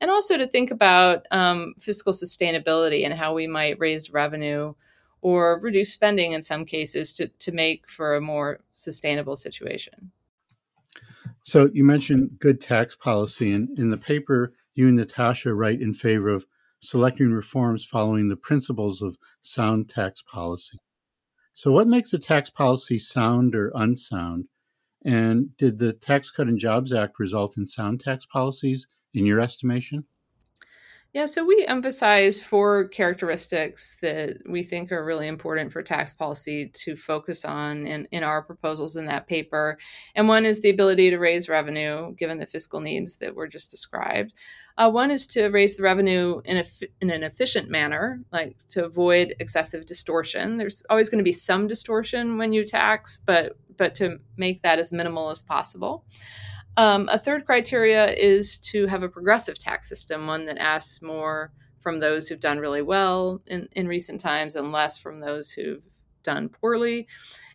And 0.00 0.10
also 0.10 0.36
to 0.36 0.46
think 0.46 0.70
about 0.70 1.26
um, 1.32 1.74
fiscal 1.80 2.12
sustainability 2.12 3.04
and 3.04 3.12
how 3.12 3.34
we 3.34 3.48
might 3.48 3.80
raise 3.80 4.12
revenue 4.12 4.74
or 5.20 5.58
reduce 5.58 5.92
spending 5.92 6.30
in 6.30 6.44
some 6.44 6.64
cases 6.64 7.12
to, 7.14 7.26
to 7.26 7.50
make 7.50 7.90
for 7.90 8.14
a 8.14 8.20
more 8.20 8.60
sustainable 8.76 9.34
situation 9.34 10.12
so 11.48 11.70
you 11.72 11.84
mentioned 11.84 12.38
good 12.38 12.60
tax 12.60 12.94
policy 12.94 13.52
and 13.52 13.78
in 13.78 13.90
the 13.90 13.96
paper 13.96 14.52
you 14.74 14.88
and 14.88 14.96
natasha 14.96 15.52
write 15.52 15.80
in 15.80 15.94
favor 15.94 16.28
of 16.28 16.44
selecting 16.80 17.32
reforms 17.32 17.84
following 17.84 18.28
the 18.28 18.36
principles 18.36 19.02
of 19.02 19.16
sound 19.42 19.88
tax 19.88 20.22
policy 20.22 20.78
so, 21.58 21.72
what 21.72 21.88
makes 21.88 22.12
a 22.12 22.20
tax 22.20 22.50
policy 22.50 23.00
sound 23.00 23.56
or 23.56 23.72
unsound? 23.74 24.46
And 25.04 25.56
did 25.56 25.80
the 25.80 25.92
Tax 25.92 26.30
Cut 26.30 26.46
and 26.46 26.56
Jobs 26.56 26.92
Act 26.92 27.18
result 27.18 27.56
in 27.56 27.66
sound 27.66 28.00
tax 28.00 28.26
policies, 28.26 28.86
in 29.12 29.26
your 29.26 29.40
estimation? 29.40 30.06
Yeah, 31.14 31.24
so 31.24 31.42
we 31.42 31.64
emphasize 31.66 32.42
four 32.42 32.88
characteristics 32.88 33.96
that 34.02 34.42
we 34.46 34.62
think 34.62 34.92
are 34.92 35.02
really 35.04 35.26
important 35.26 35.72
for 35.72 35.82
tax 35.82 36.12
policy 36.12 36.68
to 36.74 36.96
focus 36.96 37.46
on 37.46 37.86
in, 37.86 38.06
in 38.12 38.22
our 38.22 38.42
proposals 38.42 38.94
in 38.96 39.06
that 39.06 39.26
paper. 39.26 39.78
And 40.14 40.28
one 40.28 40.44
is 40.44 40.60
the 40.60 40.68
ability 40.68 41.08
to 41.08 41.18
raise 41.18 41.48
revenue, 41.48 42.14
given 42.16 42.38
the 42.38 42.44
fiscal 42.44 42.80
needs 42.80 43.16
that 43.16 43.34
were 43.34 43.48
just 43.48 43.70
described. 43.70 44.34
Uh, 44.76 44.90
one 44.90 45.10
is 45.10 45.26
to 45.28 45.46
raise 45.48 45.76
the 45.76 45.82
revenue 45.82 46.42
in, 46.44 46.58
a, 46.58 46.64
in 47.00 47.08
an 47.08 47.22
efficient 47.22 47.70
manner, 47.70 48.20
like 48.30 48.56
to 48.68 48.84
avoid 48.84 49.34
excessive 49.40 49.86
distortion. 49.86 50.58
There's 50.58 50.84
always 50.90 51.08
going 51.08 51.18
to 51.18 51.24
be 51.24 51.32
some 51.32 51.66
distortion 51.66 52.36
when 52.36 52.52
you 52.52 52.64
tax, 52.66 53.20
but 53.24 53.56
but 53.78 53.94
to 53.94 54.18
make 54.36 54.62
that 54.62 54.80
as 54.80 54.92
minimal 54.92 55.30
as 55.30 55.40
possible. 55.40 56.04
Um, 56.78 57.08
a 57.10 57.18
third 57.18 57.44
criteria 57.44 58.12
is 58.12 58.56
to 58.70 58.86
have 58.86 59.02
a 59.02 59.08
progressive 59.08 59.58
tax 59.58 59.88
system, 59.88 60.28
one 60.28 60.46
that 60.46 60.58
asks 60.58 61.02
more 61.02 61.50
from 61.76 61.98
those 61.98 62.28
who've 62.28 62.38
done 62.38 62.60
really 62.60 62.82
well 62.82 63.42
in, 63.48 63.68
in 63.72 63.88
recent 63.88 64.20
times 64.20 64.54
and 64.54 64.70
less 64.70 64.96
from 64.96 65.18
those 65.18 65.50
who've 65.50 65.82
done 66.22 66.48
poorly. 66.48 67.08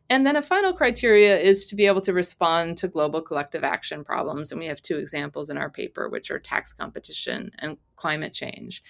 And 0.10 0.27
then 0.27 0.36
a 0.36 0.42
final 0.42 0.74
criteria 0.74 1.39
is 1.39 1.65
to 1.68 1.75
be 1.75 1.88
able 1.88 2.01
to 2.01 2.12
respond 2.12 2.77
to 2.80 2.89
global 2.89 3.22
collective 3.22 3.63
action 3.63 4.03
problems. 4.03 4.51
And 4.51 4.60
we 4.60 4.68
have 4.68 4.82
two 4.82 4.98
examples 4.98 5.50
in 5.50 5.58
our 5.58 5.70
paper, 5.70 6.10
which 6.10 6.30
are 6.30 6.38
tax 6.39 6.74
competition 6.74 7.50
and 7.60 7.77
climate 7.96 8.34
change. 8.34 8.84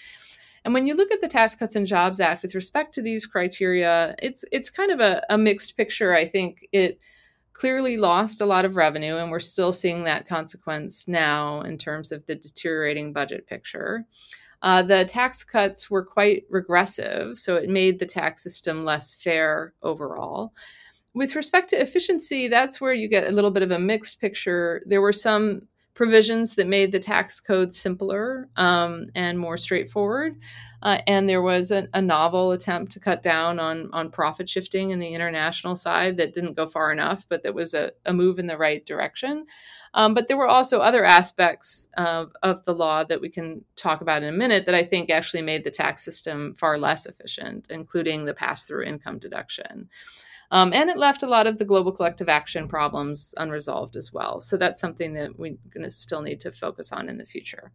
And 0.65 0.73
when 0.73 0.87
you 0.87 0.95
look 0.95 1.11
at 1.11 1.21
the 1.21 1.27
Tax 1.27 1.53
Cuts 1.53 1.75
and 1.75 1.85
Jobs 1.85 2.19
Act 2.19 2.41
with 2.41 2.55
respect 2.55 2.95
to 2.95 3.03
these 3.03 3.27
criteria, 3.27 4.15
it's 4.17 4.43
it's 4.51 4.71
kind 4.71 4.91
of 4.91 4.99
a, 4.99 5.23
a 5.29 5.37
mixed 5.37 5.77
picture. 5.77 6.15
I 6.15 6.25
think 6.25 6.67
it 6.71 6.99
clearly 7.53 7.97
lost 7.97 8.41
a 8.41 8.45
lot 8.45 8.65
of 8.65 8.75
revenue, 8.75 9.17
and 9.17 9.31
we're 9.31 9.39
still 9.39 9.71
seeing 9.71 10.03
that 10.03 10.27
consequence 10.27 11.07
now 11.07 11.61
in 11.61 11.77
terms 11.77 12.11
of 12.11 12.25
the 12.25 12.35
deteriorating 12.35 13.13
budget 13.13 13.47
picture. 13.47 14.05
Uh, 14.61 14.81
the 14.81 15.05
tax 15.05 15.43
cuts 15.43 15.91
were 15.91 16.03
quite 16.03 16.45
regressive, 16.49 17.37
so 17.37 17.55
it 17.55 17.69
made 17.69 17.99
the 17.99 18.05
tax 18.05 18.41
system 18.41 18.85
less 18.85 19.13
fair 19.15 19.73
overall. 19.83 20.53
With 21.13 21.35
respect 21.35 21.69
to 21.69 21.81
efficiency, 21.81 22.47
that's 22.47 22.81
where 22.81 22.93
you 22.93 23.07
get 23.07 23.27
a 23.27 23.31
little 23.31 23.51
bit 23.51 23.61
of 23.61 23.71
a 23.71 23.77
mixed 23.77 24.19
picture. 24.19 24.81
There 24.85 25.01
were 25.01 25.13
some 25.13 25.67
provisions 25.93 26.55
that 26.55 26.67
made 26.67 26.91
the 26.91 26.99
tax 26.99 27.39
code 27.39 27.73
simpler 27.73 28.49
um, 28.55 29.07
and 29.15 29.37
more 29.37 29.57
straightforward. 29.57 30.39
Uh, 30.81 30.97
and 31.07 31.29
there 31.29 31.41
was 31.41 31.71
a, 31.71 31.87
a, 31.93 32.01
novel 32.01 32.51
attempt 32.51 32.91
to 32.91 32.99
cut 32.99 33.23
down 33.23 33.57
on, 33.57 33.89
on 33.93 34.09
profit 34.09 34.49
shifting 34.49 34.89
in 34.89 34.99
the 34.99 35.13
international 35.13 35.75
side 35.75 36.17
that 36.17 36.33
didn't 36.33 36.55
go 36.55 36.67
far 36.67 36.91
enough, 36.91 37.25
but 37.29 37.41
that 37.41 37.53
was 37.53 37.73
a, 37.73 37.91
a 38.05 38.11
move 38.11 38.37
in 38.37 38.47
the 38.47 38.57
right 38.57 38.85
direction. 38.85 39.45
Um, 39.93 40.13
but 40.13 40.27
there 40.27 40.35
were 40.35 40.47
also 40.47 40.79
other 40.79 41.05
aspects 41.05 41.87
of, 41.95 42.33
of 42.41 42.65
the 42.65 42.73
law 42.73 43.05
that 43.05 43.21
we 43.21 43.29
can 43.29 43.63
talk 43.77 44.01
about 44.01 44.23
in 44.23 44.29
a 44.29 44.37
minute 44.37 44.65
that 44.65 44.75
I 44.75 44.83
think 44.83 45.09
actually 45.09 45.43
made 45.43 45.63
the 45.63 45.71
tax 45.71 46.03
system 46.03 46.53
far 46.55 46.77
less 46.77 47.05
efficient, 47.05 47.67
including 47.69 48.25
the 48.25 48.33
pass 48.33 48.65
through 48.65 48.83
income 48.83 49.19
deduction. 49.19 49.89
Um, 50.51 50.71
and 50.73 50.89
it 50.89 50.97
left 50.97 51.23
a 51.23 51.27
lot 51.27 51.47
of 51.47 51.57
the 51.57 51.65
global 51.65 51.91
collective 51.91 52.29
action 52.29 52.67
problems 52.67 53.33
unresolved 53.37 53.95
as 53.95 54.13
well. 54.13 54.39
So 54.39 54.57
that's 54.57 54.79
something 54.79 55.13
that 55.13 55.37
we're 55.37 55.57
going 55.73 55.83
to 55.83 55.89
still 55.89 56.21
need 56.21 56.39
to 56.41 56.51
focus 56.51 56.91
on 56.91 57.09
in 57.09 57.17
the 57.17 57.25
future. 57.25 57.71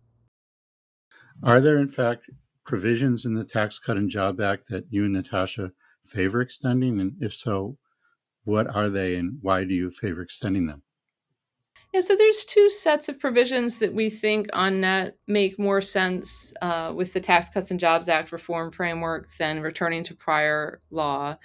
Are 1.43 1.61
there, 1.61 1.79
in 1.79 1.89
fact, 1.89 2.31
provisions 2.65 3.25
in 3.25 3.35
the 3.35 3.45
Tax 3.45 3.79
Cut 3.79 3.97
and 3.97 4.11
Job 4.11 4.41
Act 4.41 4.69
that 4.69 4.87
you 4.91 5.05
and 5.05 5.13
Natasha 5.13 5.73
favor 6.05 6.41
extending? 6.41 7.01
And 7.01 7.15
if 7.21 7.35
so, 7.35 7.79
what 8.45 8.67
are 8.75 8.89
they 8.89 9.17
and 9.17 9.39
why 9.43 9.65
do 9.65 9.75
you 9.75 9.91
favor 9.91 10.23
extending 10.23 10.67
them? 10.67 10.83
Yeah, 11.93 12.01
so 12.01 12.17
there's 12.17 12.45
two 12.45 12.69
sets 12.69 13.09
of 13.09 13.19
provisions 13.19 13.79
that 13.79 13.95
we 13.95 14.11
think 14.11 14.49
on 14.53 14.83
net 14.83 15.17
make 15.27 15.59
more 15.59 15.81
sense 15.81 16.53
uh, 16.61 16.93
with 16.95 17.15
the 17.15 17.21
Tax 17.21 17.49
Cuts 17.49 17.71
and 17.71 17.81
Jobs 17.81 18.11
Act 18.11 18.31
reform 18.31 18.71
framework 18.71 19.35
than 19.39 19.63
returning 19.63 20.05
to 20.05 20.15
prior 20.15 20.83
law. 20.91 21.39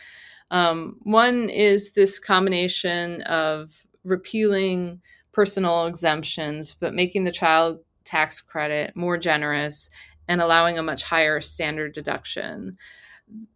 Um, 0.53 0.97
one 1.01 1.49
is 1.49 1.93
this 1.93 2.19
combination 2.19 3.23
of 3.23 3.73
repealing 4.03 5.01
personal 5.31 5.87
exemptions, 5.87 6.75
but 6.75 6.93
making 6.93 7.23
the 7.23 7.31
child 7.31 7.79
tax 8.05 8.39
credit 8.39 8.95
more 8.95 9.17
generous 9.17 9.89
and 10.27 10.39
allowing 10.39 10.77
a 10.77 10.83
much 10.83 11.01
higher 11.01 11.41
standard 11.41 11.93
deduction. 11.93 12.77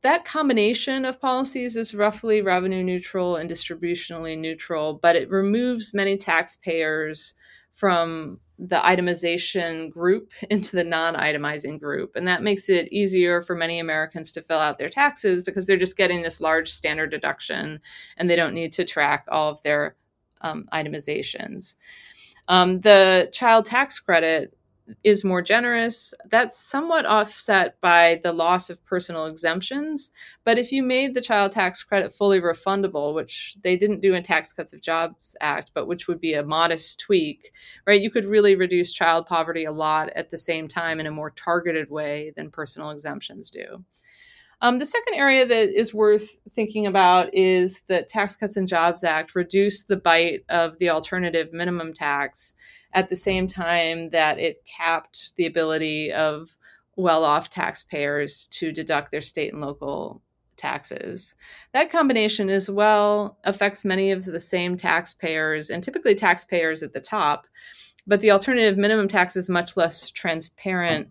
That 0.02 0.26
combination 0.26 1.06
of 1.06 1.22
policies 1.22 1.78
is 1.78 1.94
roughly 1.94 2.42
revenue 2.42 2.84
neutral 2.84 3.36
and 3.36 3.48
distributionally 3.48 4.36
neutral, 4.36 4.96
but 4.96 5.16
it 5.16 5.30
removes 5.30 5.94
many 5.94 6.18
taxpayers 6.18 7.36
from 7.78 8.40
the 8.58 8.80
itemization 8.80 9.92
group 9.92 10.32
into 10.50 10.76
the 10.76 10.84
non 10.84 11.14
itemizing 11.14 11.80
group. 11.80 12.16
And 12.16 12.28
that 12.28 12.42
makes 12.42 12.70
it 12.70 12.92
easier 12.92 13.44
for 13.44 13.56
many 13.56 13.80
Americans 13.80 14.32
to 14.32 14.42
fill 14.42 14.58
out 14.58 14.80
their 14.80 14.90
taxes 14.90 15.44
because 15.44 15.68
they're 15.68 15.78
just 15.78 15.96
getting 15.96 16.24
this 16.24 16.42
large 16.42 16.72
standard 16.72 17.12
deduction 17.12 17.80
and 18.18 18.28
they 18.28 18.36
don't 18.36 18.56
need 18.56 18.74
to 18.74 18.84
track 18.84 19.26
all 19.30 19.52
of 19.52 19.62
their 19.62 19.96
um, 20.42 20.68
itemizations. 20.74 21.76
Um, 22.48 22.82
the 22.82 23.30
child 23.32 23.66
tax 23.66 24.00
credit 24.00 24.57
is 25.04 25.24
more 25.24 25.42
generous. 25.42 26.14
That's 26.30 26.58
somewhat 26.58 27.06
offset 27.06 27.80
by 27.82 28.20
the 28.24 28.32
loss 28.32 28.70
of 28.70 28.84
personal 28.86 29.26
exemptions. 29.26 30.12
But 30.44 30.58
if 30.58 30.72
you 30.72 30.84
made 30.84 31.14
the 31.14 31.22
child 31.22 31.52
tax 31.52 31.84
credit 31.84 32.12
fully 32.14 32.40
refundable, 32.40 33.14
which 33.14 33.58
they 33.62 33.76
didn't 33.76 34.02
do 34.02 34.14
in 34.14 34.24
Tax 34.24 34.54
Cuts 34.54 34.74
of 34.74 34.82
Jobs 34.82 35.36
Act, 35.42 35.72
but 35.74 35.88
which 35.88 36.08
would 36.08 36.22
be 36.22 36.34
a 36.34 36.44
modest 36.44 37.00
tweak, 37.00 37.52
right, 37.86 38.02
you 38.02 38.12
could 38.12 38.26
really 38.26 38.56
reduce 38.56 38.94
child 38.94 39.26
poverty 39.26 39.66
a 39.66 39.72
lot 39.72 40.10
at 40.16 40.30
the 40.30 40.38
same 40.38 40.68
time 40.68 41.00
in 41.00 41.08
a 41.08 41.12
more 41.12 41.32
targeted 41.32 41.90
way 41.90 42.34
than 42.36 42.50
personal 42.52 42.92
exemptions 42.92 43.50
do. 43.50 43.84
Um, 44.62 44.80
the 44.80 44.88
second 44.88 45.14
area 45.14 45.46
that 45.46 45.70
is 45.70 45.94
worth 45.94 46.38
thinking 46.56 46.88
about 46.88 47.30
is 47.32 47.82
that 47.82 48.10
Tax 48.10 48.36
Cuts 48.36 48.58
and 48.58 48.68
Jobs 48.68 49.04
Act 49.04 49.36
reduced 49.36 49.88
the 49.88 49.98
bite 49.98 50.44
of 50.50 50.80
the 50.80 50.90
alternative 50.90 51.54
minimum 51.54 51.94
tax 51.94 52.56
at 52.94 53.10
the 53.10 53.16
same 53.16 53.48
time 53.48 54.10
that 54.10 54.40
it 54.40 54.66
capped 54.66 55.36
the 55.36 55.46
ability 55.46 56.12
of 56.12 56.56
well 56.96 57.24
off 57.24 57.50
taxpayers 57.50 58.48
to 58.52 58.72
deduct 58.72 59.12
their 59.12 59.22
state 59.22 59.54
and 59.54 59.62
local 59.62 60.22
taxes. 60.58 61.36
That 61.74 61.92
combination 61.92 62.50
as 62.50 62.70
well 62.70 63.38
affects 63.44 63.86
many 63.86 64.12
of 64.12 64.26
the 64.26 64.40
same 64.40 64.76
taxpayers 64.76 65.70
and 65.70 65.84
typically 65.84 66.16
taxpayers 66.16 66.84
at 66.84 66.94
the 66.94 67.00
top, 67.00 67.48
but 68.08 68.22
the 68.22 68.32
alternative 68.32 68.78
minimum 68.78 69.08
tax 69.08 69.36
is 69.36 69.50
much 69.50 69.78
less 69.78 70.10
transparent 70.10 71.10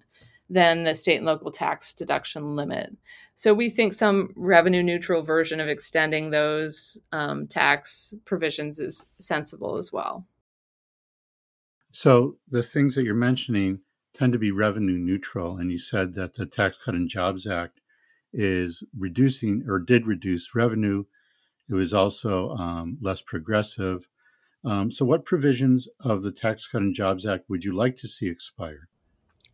than 0.49 0.85
the 0.85 0.95
state 0.95 1.17
and 1.17 1.27
local 1.27 1.51
tax 1.51 1.93
deduction 1.93 2.57
limit. 2.57 2.97
So 3.35 3.53
we 3.53 3.69
think 3.69 3.93
some 3.93 4.33
revenue 4.37 4.83
neutral 4.83 5.23
version 5.23 5.61
of 5.61 5.69
extending 5.69 6.31
those 6.31 6.99
um, 7.13 7.47
tax 7.47 8.15
provisions 8.25 8.81
is 8.81 9.07
sensible 9.19 9.77
as 9.77 9.93
well. 9.93 10.27
So 11.99 12.37
the 12.47 12.63
things 12.63 12.95
that 12.95 13.05
you're 13.05 13.15
mentioning 13.15 13.81
tend 14.13 14.35
to 14.35 14.39
be 14.39 14.51
revenue 14.51 14.99
neutral. 14.99 15.57
And 15.57 15.73
you 15.73 15.79
said 15.79 16.13
that 16.13 16.35
the 16.35 16.45
Tax 16.45 16.77
Cut 16.85 16.95
and 16.95 17.09
Jobs 17.09 17.47
Act 17.47 17.81
is 18.35 18.83
reducing 18.95 19.65
or 19.67 19.79
did 19.79 20.07
reduce 20.07 20.55
revenue. 20.55 21.05
It 21.71 21.75
was 21.75 21.95
also 21.95 22.51
um, 22.51 22.99
less 23.01 23.23
progressive. 23.23 24.11
Um, 24.63 24.93
so, 24.93 25.07
what 25.07 25.25
provisions 25.25 25.89
of 26.01 26.23
the 26.23 26.33
Tax 26.33 26.67
Cut 26.67 26.83
and 26.83 26.95
Jobs 26.95 27.25
Act 27.25 27.49
would 27.49 27.65
you 27.65 27.75
like 27.75 27.97
to 27.97 28.09
see 28.09 28.29
expire? 28.29 28.91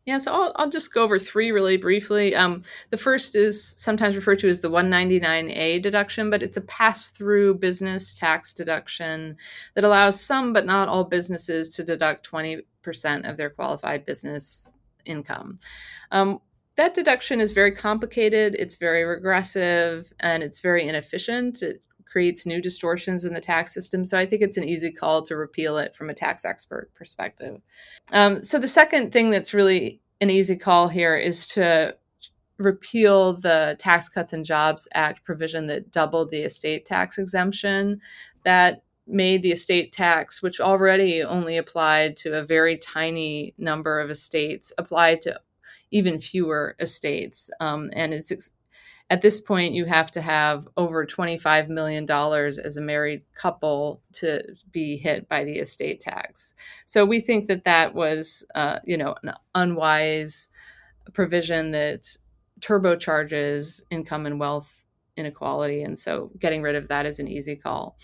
Yeah, 0.04 0.18
so 0.18 0.32
I'll, 0.32 0.52
I'll 0.56 0.70
just 0.70 0.92
go 0.92 1.04
over 1.04 1.18
three 1.18 1.52
really 1.52 1.76
briefly. 1.76 2.34
Um, 2.34 2.62
the 2.90 2.96
first 2.96 3.36
is 3.36 3.62
sometimes 3.62 4.16
referred 4.16 4.40
to 4.40 4.48
as 4.48 4.58
the 4.58 4.70
199A 4.70 5.80
deduction, 5.80 6.28
but 6.28 6.42
it's 6.42 6.56
a 6.56 6.62
pass 6.62 7.10
through 7.10 7.54
business 7.54 8.12
tax 8.12 8.52
deduction 8.52 9.36
that 9.74 9.84
allows 9.84 10.20
some, 10.20 10.52
but 10.52 10.66
not 10.66 10.88
all 10.88 11.04
businesses 11.04 11.68
to 11.76 11.84
deduct 11.84 12.28
20% 12.28 12.64
of 13.28 13.36
their 13.36 13.50
qualified 13.50 14.04
business 14.04 14.72
income. 15.04 15.56
Um, 16.10 16.40
that 16.76 16.94
deduction 16.94 17.40
is 17.40 17.52
very 17.52 17.72
complicated, 17.72 18.56
it's 18.58 18.76
very 18.76 19.04
regressive, 19.04 20.12
and 20.18 20.42
it's 20.42 20.60
very 20.60 20.88
inefficient. 20.88 21.62
It 21.62 21.86
creates 22.12 22.44
new 22.44 22.60
distortions 22.60 23.24
in 23.24 23.32
the 23.32 23.40
tax 23.40 23.72
system. 23.72 24.04
So 24.04 24.18
I 24.18 24.26
think 24.26 24.42
it's 24.42 24.58
an 24.58 24.64
easy 24.64 24.92
call 24.92 25.22
to 25.22 25.36
repeal 25.36 25.78
it 25.78 25.96
from 25.96 26.10
a 26.10 26.14
tax 26.14 26.44
expert 26.44 26.90
perspective. 26.94 27.62
Um, 28.12 28.42
so 28.42 28.58
the 28.58 28.68
second 28.68 29.12
thing 29.12 29.30
that's 29.30 29.54
really 29.54 30.00
an 30.20 30.28
easy 30.28 30.56
call 30.56 30.88
here 30.88 31.16
is 31.16 31.46
to 31.48 31.96
repeal 32.58 33.32
the 33.32 33.76
Tax 33.78 34.10
Cuts 34.10 34.34
and 34.34 34.44
Jobs 34.44 34.86
Act 34.92 35.24
provision 35.24 35.66
that 35.68 35.90
doubled 35.90 36.30
the 36.30 36.42
estate 36.42 36.84
tax 36.84 37.16
exemption 37.18 38.00
that 38.44 38.82
made 39.06 39.42
the 39.42 39.52
estate 39.52 39.92
tax, 39.92 40.42
which 40.42 40.60
already 40.60 41.22
only 41.22 41.56
applied 41.56 42.16
to 42.18 42.34
a 42.34 42.44
very 42.44 42.76
tiny 42.76 43.54
number 43.56 44.00
of 44.00 44.10
estates, 44.10 44.72
apply 44.76 45.16
to 45.16 45.40
even 45.90 46.18
fewer 46.18 46.76
estates. 46.78 47.50
Um, 47.58 47.90
and 47.94 48.12
it's 48.12 48.50
at 49.10 49.22
this 49.22 49.40
point 49.40 49.74
you 49.74 49.84
have 49.84 50.10
to 50.10 50.20
have 50.20 50.66
over 50.76 51.06
$25 51.06 51.68
million 51.68 52.10
as 52.10 52.76
a 52.76 52.80
married 52.80 53.22
couple 53.34 54.02
to 54.12 54.42
be 54.70 54.96
hit 54.96 55.28
by 55.28 55.44
the 55.44 55.58
estate 55.58 56.00
tax 56.00 56.54
so 56.86 57.04
we 57.04 57.20
think 57.20 57.46
that 57.46 57.64
that 57.64 57.94
was 57.94 58.44
uh, 58.54 58.78
you 58.84 58.96
know 58.96 59.14
an 59.22 59.32
unwise 59.54 60.48
provision 61.12 61.72
that 61.72 62.16
turbocharges 62.60 63.82
income 63.90 64.24
and 64.24 64.38
wealth 64.38 64.82
inequality. 65.16 65.82
And 65.82 65.98
so 65.98 66.30
getting 66.38 66.62
rid 66.62 66.76
of 66.76 66.88
that 66.88 67.06
is 67.06 67.18
an 67.18 67.28
easy 67.28 67.56
call. 67.56 67.98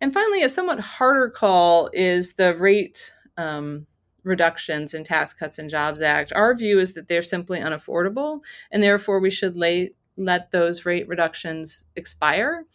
And 0.00 0.12
finally, 0.12 0.42
a 0.42 0.48
somewhat 0.48 0.80
harder 0.80 1.30
call 1.30 1.90
is 1.92 2.34
the 2.34 2.56
rate 2.56 3.12
um, 3.36 3.86
reductions 4.24 4.94
in 4.94 5.04
Tax 5.04 5.32
Cuts 5.32 5.58
and 5.58 5.70
Jobs 5.70 6.02
Act. 6.02 6.32
Our 6.32 6.54
view 6.54 6.78
is 6.78 6.92
that 6.94 7.08
they're 7.08 7.22
simply 7.22 7.60
unaffordable, 7.60 8.40
and 8.70 8.82
therefore 8.82 9.20
we 9.20 9.30
should 9.30 9.56
lay, 9.56 9.92
let 10.16 10.50
those 10.50 10.84
rate 10.84 11.08
reductions 11.08 11.86
expire. 11.96 12.66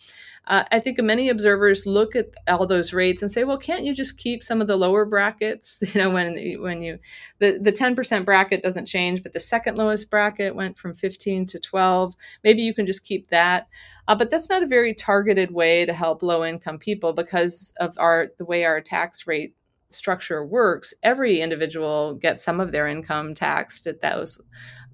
Uh, 0.48 0.64
I 0.72 0.80
think 0.80 0.98
many 1.02 1.28
observers 1.28 1.86
look 1.86 2.16
at 2.16 2.34
all 2.48 2.66
those 2.66 2.94
rates 2.94 3.22
and 3.22 3.30
say, 3.30 3.44
"Well, 3.44 3.58
can't 3.58 3.84
you 3.84 3.94
just 3.94 4.18
keep 4.18 4.42
some 4.42 4.62
of 4.62 4.68
the 4.68 4.78
lower 4.78 5.06
brackets? 5.06 5.84
You 5.94 6.02
know, 6.02 6.10
when 6.10 6.36
when 6.62 6.82
you 6.82 7.00
the 7.40 7.60
the 7.62 7.72
ten 7.72 7.96
percent 7.96 8.26
bracket 8.26 8.62
doesn't 8.62 8.86
change, 8.86 9.24
but 9.24 9.34
the 9.34 9.40
second 9.42 9.78
lowest 9.78 10.10
bracket 10.10 10.56
went 10.56 10.78
from 10.78 10.96
fifteen 10.96 11.46
to 11.48 11.60
twelve. 11.60 12.16
Maybe 12.44 12.62
you 12.62 12.74
can 12.74 12.86
just 12.86 13.06
keep 13.06 13.30
that." 13.30 13.68
Uh, 14.08 14.16
but 14.16 14.30
that's 14.30 14.50
not 14.50 14.64
a 14.64 14.68
very 14.68 14.94
targeted 14.94 15.52
way 15.52 15.86
to 15.86 15.92
help 15.94 16.24
low 16.24 16.46
income 16.46 16.80
people 16.80 17.12
because 17.12 17.74
of 17.80 17.98
our 17.98 18.28
the 18.38 18.46
way 18.46 18.64
our 18.64 18.80
tax 18.80 19.28
rate 19.28 19.54
structure 19.90 20.46
works. 20.46 20.94
Every 21.04 21.42
individual 21.42 22.16
gets 22.16 22.44
some 22.44 22.60
of 22.60 22.72
their 22.72 22.88
income 22.88 23.36
taxed 23.36 23.88
at 23.88 24.02
those 24.02 24.42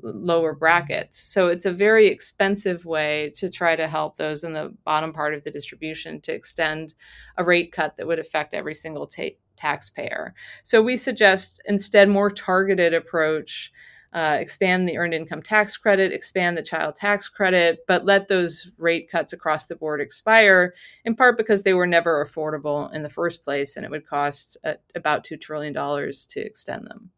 lower 0.03 0.53
brackets. 0.53 1.19
So 1.19 1.47
it's 1.47 1.65
a 1.65 1.71
very 1.71 2.07
expensive 2.07 2.85
way 2.85 3.31
to 3.35 3.49
try 3.49 3.75
to 3.75 3.87
help 3.87 4.17
those 4.17 4.43
in 4.43 4.53
the 4.53 4.73
bottom 4.83 5.13
part 5.13 5.33
of 5.33 5.43
the 5.43 5.51
distribution 5.51 6.21
to 6.21 6.33
extend 6.33 6.93
a 7.37 7.43
rate 7.43 7.71
cut 7.71 7.95
that 7.95 8.07
would 8.07 8.19
affect 8.19 8.53
every 8.53 8.75
single 8.75 9.07
ta- 9.07 9.37
taxpayer. 9.55 10.33
So 10.63 10.81
we 10.81 10.97
suggest 10.97 11.61
instead 11.65 12.09
more 12.09 12.29
targeted 12.29 12.93
approach. 12.93 13.71
Uh, 14.11 14.37
expand 14.39 14.87
the 14.87 14.95
earned 14.95 15.15
income 15.15 15.41
tax 15.41 15.75
credit, 15.75 16.11
expand 16.11 16.55
the 16.55 16.61
child 16.61 16.95
tax 16.95 17.27
credit, 17.27 17.79
but 17.87 18.05
let 18.05 18.27
those 18.27 18.69
rate 18.77 19.09
cuts 19.09 19.33
across 19.33 19.65
the 19.65 19.75
board 19.75 19.99
expire, 19.99 20.75
in 21.03 21.15
part 21.15 21.35
because 21.35 21.63
they 21.63 21.73
were 21.73 21.87
never 21.87 22.23
affordable 22.23 22.93
in 22.93 23.01
the 23.01 23.09
first 23.09 23.43
place 23.43 23.75
and 23.75 23.83
it 23.83 23.89
would 23.89 24.05
cost 24.05 24.55
uh, 24.63 24.73
about 24.93 25.23
$2 25.23 25.41
trillion 25.41 25.73
to 25.73 26.39
extend 26.39 26.85
them. 26.85 27.09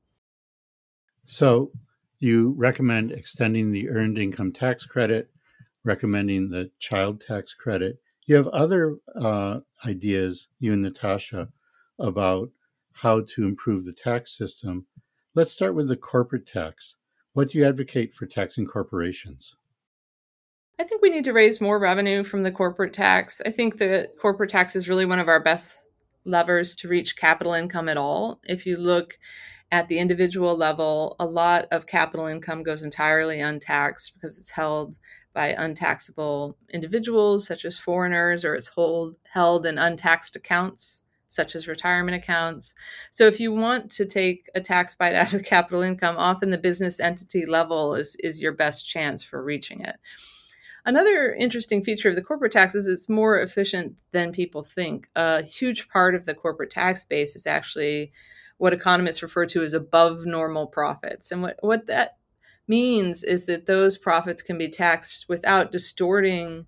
So, 1.26 1.72
you 2.20 2.54
recommend 2.58 3.12
extending 3.12 3.72
the 3.72 3.90
earned 3.90 4.18
income 4.18 4.52
tax 4.52 4.86
credit, 4.86 5.30
recommending 5.84 6.50
the 6.50 6.72
child 6.80 7.22
tax 7.22 7.54
credit. 7.54 7.98
You 8.26 8.36
have 8.36 8.48
other 8.48 8.98
uh, 9.20 9.60
ideas, 9.86 10.48
you 10.60 10.74
and 10.74 10.82
Natasha, 10.82 11.50
about 12.00 12.50
how 12.94 13.22
to 13.22 13.44
improve 13.44 13.86
the 13.86 13.94
tax 13.94 14.38
system. 14.38 14.86
Let's 15.36 15.52
start 15.52 15.76
with 15.76 15.90
the 15.90 15.98
corporate 15.98 16.48
tax. 16.48 16.96
What 17.34 17.50
do 17.50 17.58
you 17.58 17.66
advocate 17.66 18.14
for 18.16 18.26
taxing 18.26 18.66
corporations? 18.66 19.56
I 20.80 20.84
think 20.84 21.02
we 21.02 21.10
need 21.10 21.26
to 21.26 21.34
raise 21.34 21.62
more 21.62 21.80
revenue 21.80 22.24
from 22.24 22.44
the 22.44 22.52
corporate 22.52 22.94
tax. 22.94 23.42
I 23.46 23.52
think 23.52 23.78
the 23.78 24.10
corporate 24.20 24.50
tax 24.50 24.76
is 24.76 24.90
really 24.90 25.06
one 25.06 25.20
of 25.20 25.28
our 25.28 25.42
best 25.42 25.90
levers 26.26 26.76
to 26.78 26.88
reach 26.88 27.16
capital 27.16 27.54
income 27.54 27.88
at 27.88 27.98
all. 27.98 28.40
If 28.44 28.66
you 28.66 28.78
look 28.78 29.18
at 29.76 29.90
the 29.90 30.00
individual 30.00 30.56
level, 30.56 31.18
a 31.20 31.26
lot 31.26 31.66
of 31.70 31.86
capital 31.86 32.28
income 32.28 32.64
goes 32.64 32.84
entirely 32.84 33.42
untaxed 33.42 34.14
because 34.14 34.38
it's 34.38 34.52
held 34.52 34.98
by 35.34 35.50
untaxable 35.50 36.58
individuals, 36.70 37.46
such 37.46 37.66
as 37.66 37.78
foreigners, 37.78 38.46
or 38.46 38.56
it's 38.56 38.68
hold, 38.68 39.18
held 39.28 39.66
in 39.66 39.78
untaxed 39.78 40.38
accounts, 40.38 41.04
such 41.28 41.58
as 41.58 41.68
retirement 41.68 42.16
accounts. 42.16 42.74
So, 43.12 43.28
if 43.28 43.38
you 43.42 43.52
want 43.52 43.92
to 43.92 44.06
take 44.06 44.50
a 44.56 44.62
tax 44.62 44.96
bite 44.96 45.14
out 45.14 45.34
of 45.34 45.44
capital 45.56 45.82
income, 45.82 46.16
often 46.18 46.52
the 46.52 46.58
business 46.58 47.02
entity 47.02 47.46
level 47.46 47.96
is, 47.96 48.16
is 48.24 48.42
your 48.42 48.54
best 48.54 48.88
chance 48.88 49.22
for 49.22 49.44
reaching 49.44 49.82
it. 49.82 49.98
Another 50.86 51.34
interesting 51.34 51.84
feature 51.84 52.08
of 52.08 52.16
the 52.16 52.22
corporate 52.22 52.54
tax 52.54 52.76
is 52.76 52.88
it's 52.88 53.10
more 53.10 53.42
efficient 53.42 53.96
than 54.12 54.32
people 54.32 54.64
think. 54.64 55.10
A 55.18 55.44
huge 55.44 55.90
part 55.90 56.16
of 56.16 56.24
the 56.24 56.34
corporate 56.34 56.72
tax 56.72 57.04
base 57.04 57.36
is 57.36 57.46
actually 57.46 58.14
what 58.58 58.74
economists 58.74 59.22
refer 59.22 59.46
to 59.46 59.64
as 59.64 59.74
above 59.74 60.26
normal 60.26 60.68
profits. 60.68 61.32
And 61.32 61.42
what, 61.42 61.58
what 61.62 61.88
that 61.88 62.18
means 62.68 63.24
is 63.24 63.46
that 63.46 63.66
those 63.66 63.98
profits 63.98 64.42
can 64.42 64.58
be 64.58 64.70
taxed 64.70 65.26
without 65.30 65.72
distorting 65.72 66.66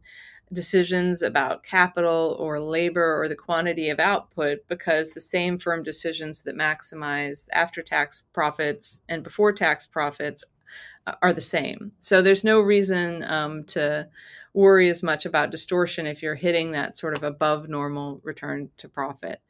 decisions 0.54 1.22
about 1.22 1.64
capital 1.64 2.38
or 2.40 2.60
labor 2.60 3.22
or 3.22 3.28
the 3.28 3.36
quantity 3.36 3.90
of 3.90 4.00
output 4.00 4.60
because 4.68 5.12
the 5.12 5.20
same 5.20 5.58
firm 5.58 5.84
decisions 5.84 6.42
that 6.44 6.56
maximize 6.56 7.48
after 7.52 7.82
tax 7.82 8.24
profits 8.34 9.02
and 9.10 9.24
before 9.24 9.52
tax 9.52 9.86
profits 9.86 10.44
are 11.22 11.34
the 11.34 11.42
same. 11.42 11.92
So 12.00 12.22
there's 12.22 12.44
no 12.44 12.60
reason 12.60 13.24
um, 13.24 13.64
to 13.66 14.08
worry 14.54 14.90
as 14.90 15.04
much 15.04 15.26
about 15.26 15.52
distortion 15.52 16.08
if 16.08 16.22
you're 16.22 16.36
hitting 16.36 16.72
that 16.72 16.98
sort 16.98 17.16
of 17.16 17.24
above 17.24 17.70
normal 17.70 18.20
return 18.24 18.70
to 18.78 18.90
profit. 18.90 19.42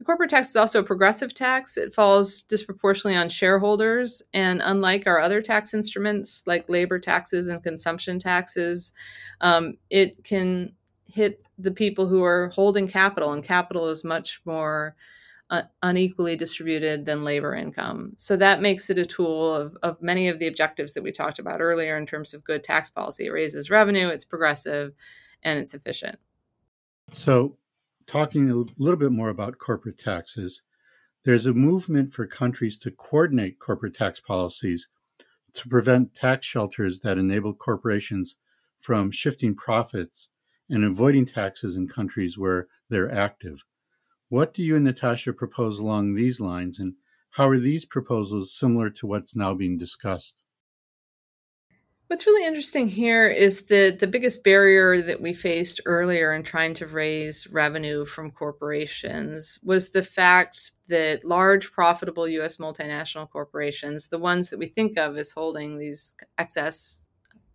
The 0.00 0.06
corporate 0.06 0.30
tax 0.30 0.48
is 0.48 0.56
also 0.56 0.80
a 0.80 0.82
progressive 0.82 1.34
tax. 1.34 1.76
It 1.76 1.92
falls 1.92 2.42
disproportionately 2.44 3.16
on 3.16 3.28
shareholders. 3.28 4.22
And 4.32 4.62
unlike 4.64 5.06
our 5.06 5.20
other 5.20 5.42
tax 5.42 5.74
instruments 5.74 6.42
like 6.46 6.70
labor 6.70 6.98
taxes 6.98 7.48
and 7.48 7.62
consumption 7.62 8.18
taxes, 8.18 8.94
um, 9.42 9.74
it 9.90 10.24
can 10.24 10.72
hit 11.04 11.44
the 11.58 11.70
people 11.70 12.06
who 12.06 12.24
are 12.24 12.48
holding 12.48 12.88
capital, 12.88 13.34
and 13.34 13.44
capital 13.44 13.88
is 13.88 14.02
much 14.02 14.40
more 14.46 14.96
uh, 15.50 15.64
unequally 15.82 16.34
distributed 16.34 17.04
than 17.04 17.22
labor 17.22 17.54
income. 17.54 18.14
So 18.16 18.38
that 18.38 18.62
makes 18.62 18.88
it 18.88 18.96
a 18.96 19.04
tool 19.04 19.54
of, 19.54 19.76
of 19.82 20.00
many 20.00 20.28
of 20.28 20.38
the 20.38 20.46
objectives 20.46 20.94
that 20.94 21.02
we 21.02 21.12
talked 21.12 21.38
about 21.38 21.60
earlier 21.60 21.98
in 21.98 22.06
terms 22.06 22.32
of 22.32 22.42
good 22.42 22.64
tax 22.64 22.88
policy. 22.88 23.26
It 23.26 23.32
raises 23.32 23.68
revenue, 23.68 24.08
it's 24.08 24.24
progressive, 24.24 24.94
and 25.42 25.58
it's 25.58 25.74
efficient. 25.74 26.18
So 27.12 27.58
talking 28.10 28.50
a 28.50 28.64
little 28.82 28.98
bit 28.98 29.12
more 29.12 29.28
about 29.28 29.58
corporate 29.58 29.96
taxes, 29.96 30.62
there's 31.24 31.46
a 31.46 31.54
movement 31.54 32.12
for 32.12 32.26
countries 32.26 32.76
to 32.76 32.90
coordinate 32.90 33.60
corporate 33.60 33.94
tax 33.94 34.18
policies 34.18 34.88
to 35.54 35.68
prevent 35.68 36.12
tax 36.12 36.44
shelters 36.44 37.00
that 37.00 37.18
enable 37.18 37.54
corporations 37.54 38.34
from 38.80 39.12
shifting 39.12 39.54
profits 39.54 40.28
and 40.68 40.82
avoiding 40.82 41.24
taxes 41.24 41.76
in 41.76 41.86
countries 41.86 42.36
where 42.36 42.66
they're 42.88 43.12
active. 43.12 43.64
What 44.28 44.54
do 44.54 44.64
you 44.64 44.74
and 44.74 44.84
Natasha 44.86 45.32
propose 45.32 45.78
along 45.78 46.14
these 46.14 46.40
lines, 46.40 46.80
and 46.80 46.94
how 47.30 47.48
are 47.48 47.60
these 47.60 47.84
proposals 47.84 48.52
similar 48.52 48.90
to 48.90 49.06
what's 49.06 49.36
now 49.36 49.54
being 49.54 49.78
discussed? 49.78 50.39
What's 52.10 52.26
really 52.26 52.44
interesting 52.44 52.88
here 52.88 53.28
is 53.28 53.66
that 53.66 54.00
the 54.00 54.08
biggest 54.08 54.42
barrier 54.42 55.00
that 55.00 55.20
we 55.22 55.32
faced 55.32 55.80
earlier 55.86 56.32
in 56.32 56.42
trying 56.42 56.74
to 56.74 56.88
raise 56.88 57.46
revenue 57.46 58.04
from 58.04 58.32
corporations 58.32 59.60
was 59.62 59.90
the 59.90 60.02
fact 60.02 60.72
that 60.88 61.24
large, 61.24 61.70
profitable 61.70 62.26
US 62.26 62.56
multinational 62.56 63.30
corporations, 63.30 64.08
the 64.08 64.18
ones 64.18 64.50
that 64.50 64.58
we 64.58 64.66
think 64.66 64.98
of 64.98 65.16
as 65.16 65.30
holding 65.30 65.78
these 65.78 66.16
excess 66.36 67.04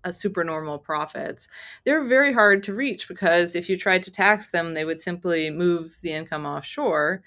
uh, 0.05 0.11
supernormal 0.13 0.79
profits, 0.79 1.49
they're 1.83 2.05
very 2.05 2.31
hard 2.31 2.63
to 2.63 2.73
reach 2.73 3.09
because 3.09 3.57
if 3.57 3.67
you 3.67 3.75
tried 3.75 4.03
to 4.03 4.11
tax 4.11 4.51
them, 4.51 4.73
they 4.73 4.85
would 4.85 5.01
simply 5.01 5.49
move 5.49 5.97
the 6.01 6.13
income 6.13 6.45
offshore. 6.45 7.21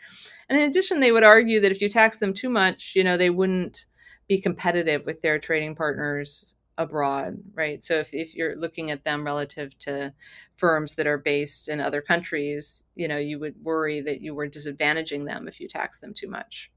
And 0.49 0.59
in 0.59 0.67
addition, 0.67 1.01
they 1.01 1.12
would 1.12 1.25
argue 1.25 1.61
that 1.61 1.73
if 1.73 1.83
you 1.83 1.91
tax 1.91 2.21
them 2.21 2.33
too 2.33 2.49
much, 2.49 2.93
you 2.97 3.05
know, 3.05 3.19
they 3.19 3.29
wouldn't 3.29 3.85
be 4.29 4.41
competitive 4.41 5.05
with 5.05 5.21
their 5.21 5.38
trading 5.38 5.75
partners 5.75 6.55
abroad, 6.79 7.37
right? 7.55 7.85
So 7.85 7.97
if, 7.97 8.14
if 8.14 8.35
you're 8.35 8.57
looking 8.57 8.91
at 8.91 9.05
them 9.05 9.27
relative 9.27 9.77
to 9.81 10.14
firms 10.57 10.95
that 10.95 11.07
are 11.07 11.19
based 11.19 11.69
in 11.69 11.81
other 11.81 12.01
countries, 12.01 12.85
you 12.95 13.09
know, 13.09 13.19
you 13.19 13.38
would 13.41 13.62
worry 13.62 14.01
that 14.01 14.23
you 14.23 14.35
were 14.35 14.49
disadvantaging 14.49 15.27
them 15.27 15.47
if 15.47 15.61
you 15.61 15.69
tax 15.69 15.99
them 15.99 16.14
too 16.14 16.29
much. 16.29 16.71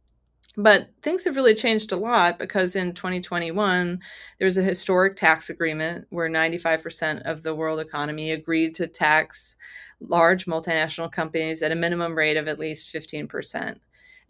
But 0.58 0.90
things 1.02 1.24
have 1.24 1.38
really 1.38 1.56
changed 1.56 1.94
a 1.94 1.98
lot 1.98 2.38
because 2.38 2.76
in 2.76 2.94
2021, 2.94 4.02
there 4.38 4.46
was 4.46 4.58
a 4.58 4.64
historic 4.64 5.16
tax 5.16 5.50
agreement 5.50 6.08
where 6.10 6.30
95% 6.30 7.22
of 7.22 7.42
the 7.42 7.56
world 7.56 7.80
economy 7.80 8.32
agreed 8.32 8.76
to 8.76 8.88
tax 8.88 9.56
large 10.02 10.48
multinational 10.48 11.10
companies 11.10 11.62
at 11.62 11.72
a 11.72 11.76
minimum 11.76 12.18
rate 12.18 12.36
of 12.36 12.50
at 12.50 12.60
least 12.60 12.94
15%. 12.94 13.78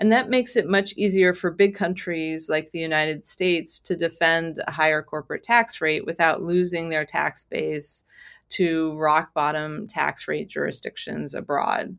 And 0.01 0.11
that 0.11 0.31
makes 0.31 0.55
it 0.55 0.67
much 0.67 0.93
easier 0.97 1.31
for 1.31 1.51
big 1.51 1.75
countries 1.75 2.49
like 2.49 2.71
the 2.71 2.79
United 2.79 3.23
States 3.23 3.79
to 3.81 3.95
defend 3.95 4.59
a 4.65 4.71
higher 4.71 5.03
corporate 5.03 5.43
tax 5.43 5.79
rate 5.79 6.07
without 6.07 6.41
losing 6.41 6.89
their 6.89 7.05
tax 7.05 7.45
base 7.45 8.03
to 8.49 8.97
rock 8.97 9.31
bottom 9.35 9.87
tax 9.87 10.27
rate 10.27 10.47
jurisdictions 10.47 11.35
abroad. 11.35 11.95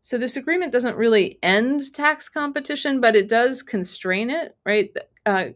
So, 0.00 0.18
this 0.18 0.36
agreement 0.36 0.72
doesn't 0.72 0.96
really 0.96 1.38
end 1.40 1.94
tax 1.94 2.28
competition, 2.28 3.00
but 3.00 3.14
it 3.14 3.28
does 3.28 3.62
constrain 3.62 4.28
it, 4.28 4.56
right? 4.66 4.90
Uh, 5.24 5.50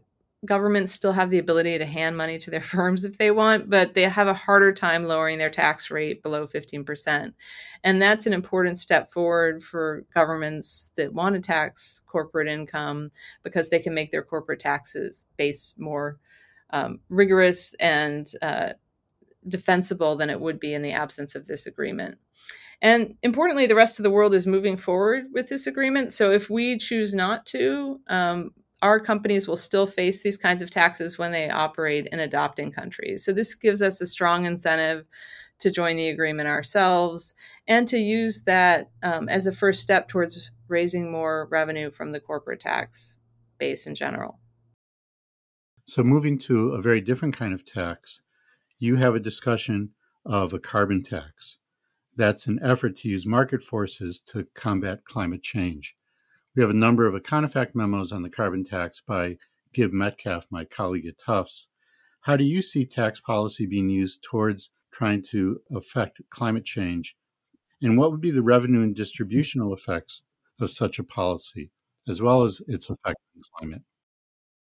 governments 0.45 0.93
still 0.93 1.11
have 1.11 1.29
the 1.29 1.39
ability 1.39 1.77
to 1.77 1.85
hand 1.85 2.17
money 2.17 2.37
to 2.39 2.51
their 2.51 2.61
firms 2.73 3.03
if 3.03 3.17
they 3.17 3.31
want, 3.31 3.69
but 3.69 3.93
they 3.93 4.03
have 4.03 4.27
a 4.27 4.33
harder 4.33 4.71
time 4.71 5.05
lowering 5.05 5.37
their 5.37 5.49
tax 5.49 5.91
rate 5.91 6.23
below 6.23 6.47
15%. 6.47 7.33
And 7.83 8.01
that's 8.01 8.25
an 8.25 8.33
important 8.33 8.77
step 8.77 9.11
forward 9.11 9.63
for 9.63 10.05
governments 10.13 10.91
that 10.95 11.13
want 11.13 11.35
to 11.35 11.41
tax 11.41 12.01
corporate 12.07 12.47
income 12.47 13.11
because 13.43 13.69
they 13.69 13.79
can 13.79 13.93
make 13.93 14.11
their 14.11 14.23
corporate 14.23 14.59
taxes 14.59 15.27
base 15.37 15.75
more 15.77 16.19
um, 16.71 16.99
rigorous 17.09 17.73
and 17.75 18.31
uh, 18.41 18.73
defensible 19.47 20.15
than 20.15 20.29
it 20.29 20.39
would 20.39 20.59
be 20.59 20.73
in 20.73 20.81
the 20.81 20.91
absence 20.91 21.35
of 21.35 21.47
this 21.47 21.67
agreement. 21.67 22.17
And 22.81 23.15
importantly, 23.23 23.67
the 23.67 23.75
rest 23.75 23.99
of 23.99 24.03
the 24.03 24.11
world 24.11 24.33
is 24.33 24.45
moving 24.45 24.77
forward 24.77 25.25
with 25.33 25.47
this 25.47 25.67
agreement. 25.67 26.11
So 26.11 26.31
if 26.31 26.49
we 26.49 26.77
choose 26.77 27.13
not 27.13 27.45
to, 27.47 27.99
um, 28.07 28.51
our 28.81 28.99
companies 28.99 29.47
will 29.47 29.57
still 29.57 29.87
face 29.87 30.21
these 30.21 30.37
kinds 30.37 30.61
of 30.61 30.69
taxes 30.69 31.17
when 31.17 31.31
they 31.31 31.49
operate 31.49 32.07
in 32.11 32.19
adopting 32.19 32.71
countries. 32.71 33.23
So 33.23 33.31
this 33.31 33.55
gives 33.55 33.81
us 33.81 34.01
a 34.01 34.05
strong 34.05 34.45
incentive 34.45 35.05
to 35.59 35.71
join 35.71 35.95
the 35.95 36.09
agreement 36.09 36.47
ourselves 36.47 37.33
and 37.67 37.87
to 37.87 37.97
use 37.97 38.43
that 38.43 38.91
um, 39.03 39.29
as 39.29 39.47
a 39.47 39.51
first 39.51 39.81
step 39.81 40.07
towards 40.07 40.51
raising 40.67 41.11
more 41.11 41.47
revenue 41.49 41.91
from 41.91 42.11
the 42.11 42.19
corporate 42.19 42.59
tax 42.59 43.19
base 43.57 43.87
in 43.87 43.95
general. 43.95 44.39
So, 45.87 46.03
moving 46.03 46.39
to 46.39 46.69
a 46.69 46.81
very 46.81 46.99
different 46.99 47.37
kind 47.37 47.53
of 47.53 47.65
tax, 47.65 48.21
you 48.79 48.95
have 48.95 49.15
a 49.15 49.19
discussion 49.19 49.91
of 50.25 50.51
a 50.51 50.59
carbon 50.59 51.03
tax. 51.03 51.59
That's 52.15 52.47
an 52.47 52.59
effort 52.61 52.97
to 52.97 53.09
use 53.09 53.25
market 53.25 53.61
forces 53.61 54.19
to 54.27 54.47
combat 54.55 55.05
climate 55.05 55.43
change. 55.43 55.95
We 56.55 56.61
have 56.61 56.69
a 56.69 56.73
number 56.73 57.05
of 57.05 57.21
Econofact 57.21 57.75
memos 57.75 58.13
on 58.13 58.21
the 58.21 58.29
carbon 58.29 58.63
tax 58.63 59.01
by 59.05 59.37
Gib 59.73 59.91
Metcalf, 59.91 60.47
my 60.49 60.63
colleague 60.63 61.05
at 61.05 61.17
Tufts. 61.17 61.67
How 62.21 62.37
do 62.37 62.45
you 62.45 62.61
see 62.61 62.85
tax 62.85 63.19
policy 63.19 63.65
being 63.65 63.89
used 63.89 64.23
towards 64.23 64.71
trying 64.89 65.21
to 65.31 65.59
affect 65.69 66.21
climate 66.29 66.63
change? 66.63 67.17
And 67.81 67.97
what 67.97 68.09
would 68.09 68.21
be 68.21 68.31
the 68.31 68.41
revenue 68.41 68.83
and 68.83 68.95
distributional 68.95 69.73
effects 69.73 70.21
of 70.57 70.71
such 70.71 70.97
a 70.97 71.03
policy, 71.03 71.71
as 72.07 72.21
well 72.21 72.43
as 72.43 72.61
its 72.69 72.89
effect 72.89 73.19
on 73.35 73.41
climate? 73.59 73.81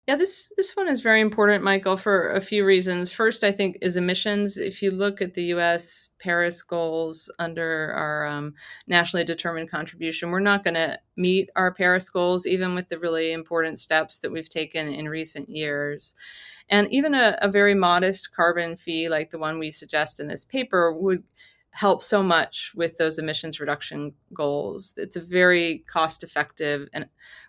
Yeah, 0.08 0.16
this 0.16 0.50
this 0.56 0.74
one 0.74 0.88
is 0.88 1.02
very 1.02 1.20
important, 1.20 1.62
Michael, 1.62 1.98
for 1.98 2.32
a 2.32 2.40
few 2.40 2.64
reasons. 2.64 3.12
First, 3.12 3.44
I 3.44 3.52
think 3.52 3.76
is 3.82 3.98
emissions. 3.98 4.56
If 4.56 4.80
you 4.80 4.90
look 4.90 5.20
at 5.20 5.34
the 5.34 5.42
U.S. 5.52 6.08
Paris 6.18 6.62
goals 6.62 7.30
under 7.38 7.92
our 7.92 8.26
um, 8.26 8.54
nationally 8.86 9.26
determined 9.26 9.70
contribution, 9.70 10.30
we're 10.30 10.40
not 10.40 10.64
going 10.64 10.76
to 10.76 10.98
meet 11.18 11.50
our 11.56 11.74
Paris 11.74 12.08
goals, 12.08 12.46
even 12.46 12.74
with 12.74 12.88
the 12.88 12.98
really 12.98 13.32
important 13.32 13.78
steps 13.78 14.20
that 14.20 14.32
we've 14.32 14.48
taken 14.48 14.88
in 14.88 15.10
recent 15.10 15.50
years. 15.50 16.14
And 16.70 16.90
even 16.90 17.12
a, 17.12 17.36
a 17.42 17.50
very 17.50 17.74
modest 17.74 18.34
carbon 18.34 18.78
fee, 18.78 19.10
like 19.10 19.28
the 19.28 19.38
one 19.38 19.58
we 19.58 19.70
suggest 19.70 20.20
in 20.20 20.26
this 20.26 20.42
paper, 20.42 20.90
would 20.90 21.22
help 21.72 22.00
so 22.00 22.22
much 22.22 22.72
with 22.74 22.96
those 22.96 23.18
emissions 23.18 23.60
reduction 23.60 24.14
goals. 24.32 24.94
It's 24.96 25.16
a 25.16 25.20
very 25.20 25.84
cost 25.86 26.24
effective 26.24 26.88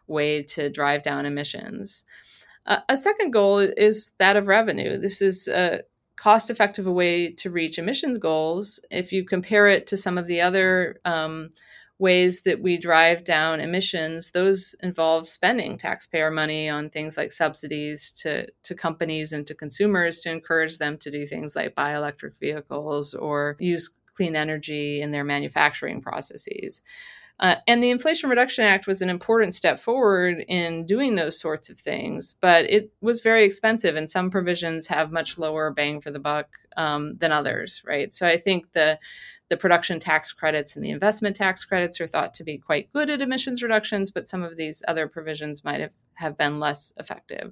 way 0.07 0.43
to 0.43 0.69
drive 0.69 1.03
down 1.03 1.25
emissions. 1.25 2.03
Uh, 2.65 2.79
a 2.89 2.97
second 2.97 3.31
goal 3.31 3.59
is 3.59 4.13
that 4.19 4.35
of 4.35 4.47
revenue. 4.47 4.97
This 4.97 5.21
is 5.21 5.47
a 5.47 5.81
cost 6.15 6.49
effective 6.49 6.85
way 6.85 7.31
to 7.31 7.49
reach 7.49 7.77
emissions 7.79 8.17
goals. 8.17 8.79
If 8.91 9.11
you 9.11 9.23
compare 9.23 9.67
it 9.67 9.87
to 9.87 9.97
some 9.97 10.17
of 10.17 10.27
the 10.27 10.41
other 10.41 10.99
um, 11.05 11.51
ways 11.97 12.41
that 12.41 12.61
we 12.61 12.77
drive 12.77 13.23
down 13.23 13.59
emissions, 13.59 14.31
those 14.31 14.75
involve 14.81 15.27
spending 15.27 15.77
taxpayer 15.77 16.29
money 16.29 16.69
on 16.69 16.89
things 16.89 17.17
like 17.17 17.31
subsidies 17.31 18.11
to, 18.11 18.47
to 18.63 18.75
companies 18.75 19.33
and 19.33 19.47
to 19.47 19.55
consumers 19.55 20.19
to 20.21 20.31
encourage 20.31 20.77
them 20.77 20.97
to 20.97 21.11
do 21.11 21.25
things 21.25 21.55
like 21.55 21.75
buy 21.75 21.95
electric 21.95 22.33
vehicles 22.39 23.13
or 23.13 23.55
use 23.59 23.89
clean 24.15 24.35
energy 24.35 25.01
in 25.01 25.11
their 25.11 25.23
manufacturing 25.23 26.01
processes. 26.01 26.81
Uh, 27.39 27.55
and 27.67 27.81
the 27.81 27.89
Inflation 27.89 28.29
Reduction 28.29 28.65
Act 28.65 28.85
was 28.85 29.01
an 29.01 29.09
important 29.09 29.53
step 29.53 29.79
forward 29.79 30.43
in 30.47 30.85
doing 30.85 31.15
those 31.15 31.39
sorts 31.39 31.69
of 31.69 31.79
things, 31.79 32.33
but 32.33 32.65
it 32.65 32.91
was 33.01 33.21
very 33.21 33.45
expensive, 33.45 33.95
and 33.95 34.09
some 34.09 34.29
provisions 34.29 34.87
have 34.87 35.11
much 35.11 35.37
lower 35.37 35.71
bang 35.71 36.01
for 36.01 36.11
the 36.11 36.19
buck 36.19 36.47
um, 36.75 37.15
than 37.17 37.31
others, 37.31 37.81
right? 37.85 38.13
So 38.13 38.27
I 38.27 38.37
think 38.37 38.73
the 38.73 38.99
the 39.49 39.57
production 39.57 39.99
tax 39.99 40.31
credits 40.31 40.75
and 40.75 40.85
the 40.85 40.91
investment 40.91 41.35
tax 41.35 41.65
credits 41.65 41.99
are 41.99 42.05
thought 42.05 42.35
to 42.35 42.43
be 42.43 42.59
quite 42.59 42.93
good 42.93 43.09
at 43.09 43.21
emissions 43.21 43.63
reductions, 43.63 44.11
but 44.11 44.29
some 44.29 44.43
of 44.43 44.57
these 44.57 44.83
other 44.87 45.07
provisions 45.07 45.65
might 45.65 45.81
have, 45.81 45.91
have 46.13 46.37
been 46.37 46.59
less 46.59 46.93
effective. 46.97 47.51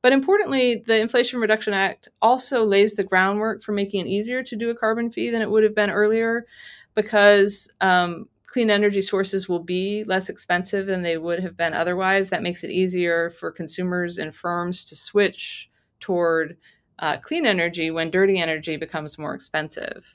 But 0.00 0.12
importantly, 0.12 0.84
the 0.86 1.00
Inflation 1.00 1.40
Reduction 1.40 1.74
Act 1.74 2.08
also 2.22 2.64
lays 2.64 2.94
the 2.94 3.02
groundwork 3.02 3.64
for 3.64 3.72
making 3.72 4.06
it 4.06 4.10
easier 4.10 4.42
to 4.44 4.54
do 4.54 4.70
a 4.70 4.76
carbon 4.76 5.10
fee 5.10 5.30
than 5.30 5.42
it 5.42 5.50
would 5.50 5.64
have 5.64 5.74
been 5.74 5.90
earlier 5.90 6.46
because 6.94 7.72
um, 7.80 8.28
clean 8.54 8.70
energy 8.70 9.02
sources 9.02 9.48
will 9.48 9.64
be 9.64 10.04
less 10.04 10.28
expensive 10.28 10.86
than 10.86 11.02
they 11.02 11.18
would 11.18 11.40
have 11.40 11.56
been 11.56 11.74
otherwise. 11.74 12.30
That 12.30 12.44
makes 12.44 12.62
it 12.62 12.70
easier 12.70 13.30
for 13.30 13.50
consumers 13.50 14.16
and 14.16 14.32
firms 14.32 14.84
to 14.84 14.94
switch 14.94 15.68
toward 15.98 16.56
uh, 17.00 17.16
clean 17.16 17.46
energy 17.46 17.90
when 17.90 18.12
dirty 18.12 18.38
energy 18.38 18.76
becomes 18.76 19.18
more 19.18 19.34
expensive. 19.34 20.06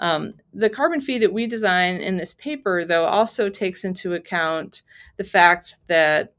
Um, 0.00 0.34
the 0.52 0.68
carbon 0.68 1.00
fee 1.00 1.18
that 1.18 1.32
we 1.32 1.46
design 1.46 2.00
in 2.00 2.16
this 2.16 2.34
paper, 2.34 2.84
though, 2.84 3.04
also 3.04 3.48
takes 3.48 3.84
into 3.84 4.14
account 4.14 4.82
the 5.16 5.22
fact 5.22 5.76
that 5.86 6.34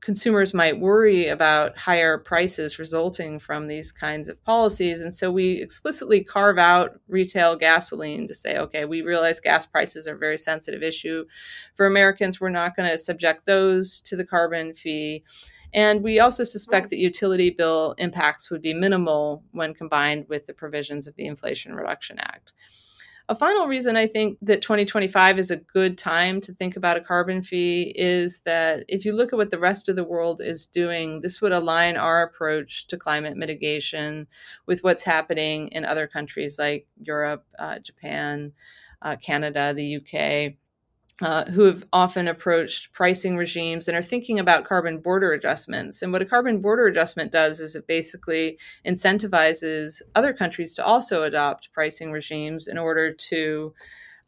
consumers 0.00 0.54
might 0.54 0.78
worry 0.78 1.26
about 1.26 1.76
higher 1.76 2.18
prices 2.18 2.78
resulting 2.78 3.38
from 3.38 3.66
these 3.66 3.90
kinds 3.90 4.28
of 4.28 4.42
policies. 4.44 5.00
And 5.02 5.12
so 5.12 5.30
we 5.30 5.60
explicitly 5.60 6.22
carve 6.22 6.58
out 6.58 7.00
retail 7.08 7.56
gasoline 7.56 8.28
to 8.28 8.34
say, 8.34 8.58
okay, 8.58 8.84
we 8.84 9.02
realize 9.02 9.40
gas 9.40 9.66
prices 9.66 10.06
are 10.06 10.14
a 10.14 10.18
very 10.18 10.38
sensitive 10.38 10.82
issue 10.82 11.24
for 11.74 11.86
Americans. 11.86 12.40
We're 12.40 12.48
not 12.50 12.76
going 12.76 12.88
to 12.88 12.98
subject 12.98 13.46
those 13.46 14.00
to 14.02 14.16
the 14.16 14.24
carbon 14.24 14.74
fee. 14.74 15.24
And 15.74 16.02
we 16.02 16.20
also 16.20 16.44
suspect 16.44 16.90
that 16.90 16.98
utility 16.98 17.50
bill 17.50 17.94
impacts 17.98 18.50
would 18.50 18.62
be 18.62 18.72
minimal 18.72 19.42
when 19.52 19.74
combined 19.74 20.26
with 20.28 20.46
the 20.46 20.54
provisions 20.54 21.06
of 21.06 21.14
the 21.16 21.26
Inflation 21.26 21.74
Reduction 21.74 22.18
Act. 22.18 22.52
A 23.30 23.34
final 23.34 23.66
reason 23.66 23.94
I 23.94 24.06
think 24.06 24.38
that 24.40 24.62
2025 24.62 25.38
is 25.38 25.50
a 25.50 25.58
good 25.58 25.98
time 25.98 26.40
to 26.40 26.54
think 26.54 26.76
about 26.76 26.96
a 26.96 27.02
carbon 27.02 27.42
fee 27.42 27.92
is 27.94 28.40
that 28.46 28.84
if 28.88 29.04
you 29.04 29.12
look 29.12 29.34
at 29.34 29.36
what 29.36 29.50
the 29.50 29.58
rest 29.58 29.90
of 29.90 29.96
the 29.96 30.04
world 30.04 30.40
is 30.42 30.64
doing, 30.64 31.20
this 31.20 31.42
would 31.42 31.52
align 31.52 31.98
our 31.98 32.22
approach 32.22 32.86
to 32.86 32.96
climate 32.96 33.36
mitigation 33.36 34.26
with 34.64 34.82
what's 34.82 35.02
happening 35.02 35.68
in 35.68 35.84
other 35.84 36.06
countries 36.06 36.58
like 36.58 36.86
Europe, 37.02 37.44
uh, 37.58 37.78
Japan, 37.80 38.52
uh, 39.02 39.16
Canada, 39.16 39.74
the 39.74 39.96
UK 39.96 40.54
uh, 41.20 41.44
who 41.46 41.64
have 41.64 41.84
often 41.92 42.28
approached 42.28 42.92
pricing 42.92 43.36
regimes 43.36 43.88
and 43.88 43.96
are 43.96 44.02
thinking 44.02 44.38
about 44.38 44.64
carbon 44.64 44.98
border 45.00 45.32
adjustments. 45.32 46.02
And 46.02 46.12
what 46.12 46.22
a 46.22 46.26
carbon 46.26 46.60
border 46.60 46.86
adjustment 46.86 47.32
does 47.32 47.58
is 47.58 47.74
it 47.74 47.88
basically 47.88 48.58
incentivizes 48.86 50.00
other 50.14 50.32
countries 50.32 50.74
to 50.74 50.84
also 50.84 51.24
adopt 51.24 51.72
pricing 51.72 52.12
regimes 52.12 52.68
in 52.68 52.78
order 52.78 53.12
to 53.12 53.74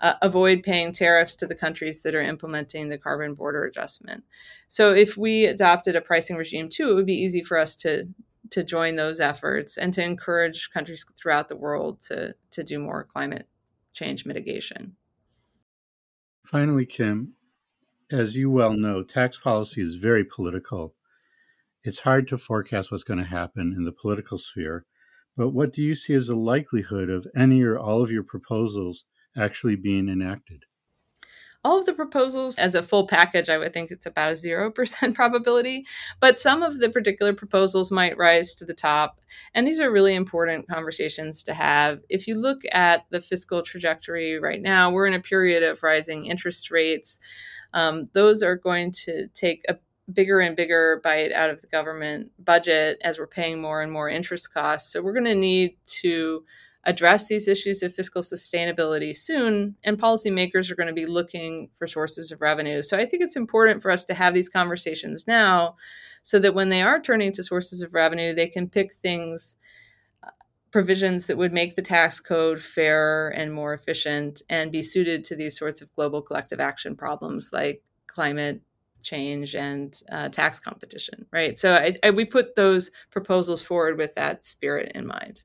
uh, 0.00 0.14
avoid 0.22 0.62
paying 0.62 0.92
tariffs 0.92 1.36
to 1.36 1.46
the 1.46 1.54
countries 1.54 2.02
that 2.02 2.14
are 2.14 2.22
implementing 2.22 2.88
the 2.88 2.98
carbon 2.98 3.34
border 3.34 3.64
adjustment. 3.64 4.24
So 4.68 4.92
if 4.92 5.16
we 5.16 5.44
adopted 5.46 5.96
a 5.96 6.00
pricing 6.00 6.36
regime 6.36 6.68
too, 6.68 6.90
it 6.90 6.94
would 6.94 7.06
be 7.06 7.22
easy 7.22 7.42
for 7.42 7.58
us 7.58 7.76
to 7.76 8.08
to 8.50 8.64
join 8.64 8.96
those 8.96 9.20
efforts 9.20 9.78
and 9.78 9.94
to 9.94 10.02
encourage 10.02 10.70
countries 10.72 11.04
throughout 11.16 11.48
the 11.48 11.56
world 11.56 12.00
to 12.02 12.34
to 12.50 12.64
do 12.64 12.78
more 12.78 13.04
climate 13.04 13.46
change 13.92 14.26
mitigation. 14.26 14.96
Finally, 16.50 16.84
Kim, 16.84 17.34
as 18.10 18.36
you 18.36 18.50
well 18.50 18.72
know, 18.72 19.04
tax 19.04 19.38
policy 19.38 19.80
is 19.80 19.94
very 19.94 20.24
political. 20.24 20.96
It's 21.84 22.00
hard 22.00 22.26
to 22.26 22.38
forecast 22.38 22.90
what's 22.90 23.04
going 23.04 23.20
to 23.20 23.24
happen 23.24 23.72
in 23.76 23.84
the 23.84 23.92
political 23.92 24.36
sphere, 24.36 24.84
but 25.36 25.50
what 25.50 25.72
do 25.72 25.80
you 25.80 25.94
see 25.94 26.12
as 26.14 26.26
the 26.26 26.34
likelihood 26.34 27.08
of 27.08 27.24
any 27.36 27.62
or 27.62 27.78
all 27.78 28.02
of 28.02 28.10
your 28.10 28.24
proposals 28.24 29.04
actually 29.36 29.76
being 29.76 30.08
enacted? 30.08 30.64
All 31.62 31.80
of 31.80 31.86
the 31.86 31.92
proposals 31.92 32.58
as 32.58 32.74
a 32.74 32.82
full 32.82 33.06
package, 33.06 33.50
I 33.50 33.58
would 33.58 33.74
think 33.74 33.90
it's 33.90 34.06
about 34.06 34.30
a 34.30 34.32
0% 34.32 35.14
probability. 35.14 35.84
But 36.18 36.38
some 36.38 36.62
of 36.62 36.78
the 36.78 36.88
particular 36.88 37.34
proposals 37.34 37.90
might 37.90 38.16
rise 38.16 38.54
to 38.54 38.64
the 38.64 38.74
top. 38.74 39.20
And 39.54 39.66
these 39.66 39.80
are 39.80 39.90
really 39.90 40.14
important 40.14 40.68
conversations 40.68 41.42
to 41.44 41.54
have. 41.54 42.00
If 42.08 42.26
you 42.26 42.36
look 42.36 42.62
at 42.72 43.04
the 43.10 43.20
fiscal 43.20 43.62
trajectory 43.62 44.38
right 44.38 44.62
now, 44.62 44.90
we're 44.90 45.06
in 45.06 45.14
a 45.14 45.20
period 45.20 45.62
of 45.62 45.82
rising 45.82 46.26
interest 46.26 46.70
rates. 46.70 47.20
Um, 47.74 48.08
those 48.14 48.42
are 48.42 48.56
going 48.56 48.92
to 49.04 49.28
take 49.28 49.64
a 49.68 49.76
bigger 50.12 50.40
and 50.40 50.56
bigger 50.56 51.00
bite 51.04 51.32
out 51.32 51.50
of 51.50 51.60
the 51.60 51.68
government 51.68 52.32
budget 52.38 52.98
as 53.02 53.18
we're 53.18 53.26
paying 53.26 53.60
more 53.60 53.82
and 53.82 53.92
more 53.92 54.08
interest 54.08 54.52
costs. 54.52 54.92
So 54.92 55.02
we're 55.02 55.12
going 55.12 55.24
to 55.26 55.34
need 55.34 55.76
to 56.02 56.42
address 56.84 57.26
these 57.26 57.46
issues 57.46 57.82
of 57.82 57.94
fiscal 57.94 58.22
sustainability 58.22 59.14
soon, 59.14 59.76
and 59.84 59.98
policymakers 59.98 60.70
are 60.70 60.76
going 60.76 60.86
to 60.88 60.94
be 60.94 61.06
looking 61.06 61.68
for 61.78 61.86
sources 61.86 62.30
of 62.30 62.40
revenue. 62.40 62.80
So 62.80 62.96
I 62.96 63.06
think 63.06 63.22
it's 63.22 63.36
important 63.36 63.82
for 63.82 63.90
us 63.90 64.04
to 64.06 64.14
have 64.14 64.32
these 64.32 64.48
conversations 64.48 65.26
now 65.26 65.76
so 66.22 66.38
that 66.38 66.54
when 66.54 66.68
they 66.68 66.82
are 66.82 67.00
turning 67.00 67.32
to 67.32 67.42
sources 67.42 67.82
of 67.82 67.94
revenue, 67.94 68.34
they 68.34 68.48
can 68.48 68.68
pick 68.68 68.94
things, 68.94 69.58
uh, 70.22 70.30
provisions 70.70 71.26
that 71.26 71.36
would 71.36 71.52
make 71.52 71.76
the 71.76 71.82
tax 71.82 72.18
code 72.20 72.62
fairer 72.62 73.28
and 73.30 73.52
more 73.52 73.74
efficient 73.74 74.42
and 74.48 74.72
be 74.72 74.82
suited 74.82 75.24
to 75.24 75.36
these 75.36 75.58
sorts 75.58 75.82
of 75.82 75.94
global 75.94 76.22
collective 76.22 76.60
action 76.60 76.96
problems 76.96 77.50
like 77.52 77.82
climate 78.06 78.60
change 79.02 79.54
and 79.54 80.02
uh, 80.12 80.28
tax 80.28 80.60
competition, 80.60 81.26
right? 81.32 81.58
So 81.58 81.74
I, 81.74 81.96
I, 82.02 82.10
we 82.10 82.24
put 82.24 82.54
those 82.54 82.90
proposals 83.10 83.62
forward 83.62 83.96
with 83.96 84.14
that 84.14 84.44
spirit 84.44 84.92
in 84.94 85.06
mind. 85.06 85.42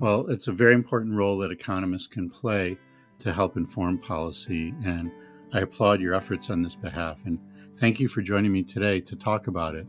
Well, 0.00 0.26
it's 0.28 0.48
a 0.48 0.52
very 0.52 0.72
important 0.72 1.14
role 1.14 1.36
that 1.38 1.52
economists 1.52 2.06
can 2.06 2.30
play 2.30 2.78
to 3.18 3.34
help 3.34 3.58
inform 3.58 3.98
policy, 3.98 4.74
and 4.82 5.12
I 5.52 5.60
applaud 5.60 6.00
your 6.00 6.14
efforts 6.14 6.48
on 6.48 6.62
this 6.62 6.74
behalf. 6.74 7.18
And 7.26 7.38
thank 7.76 8.00
you 8.00 8.08
for 8.08 8.22
joining 8.22 8.50
me 8.50 8.62
today 8.62 9.00
to 9.00 9.14
talk 9.14 9.46
about 9.46 9.74
it. 9.74 9.86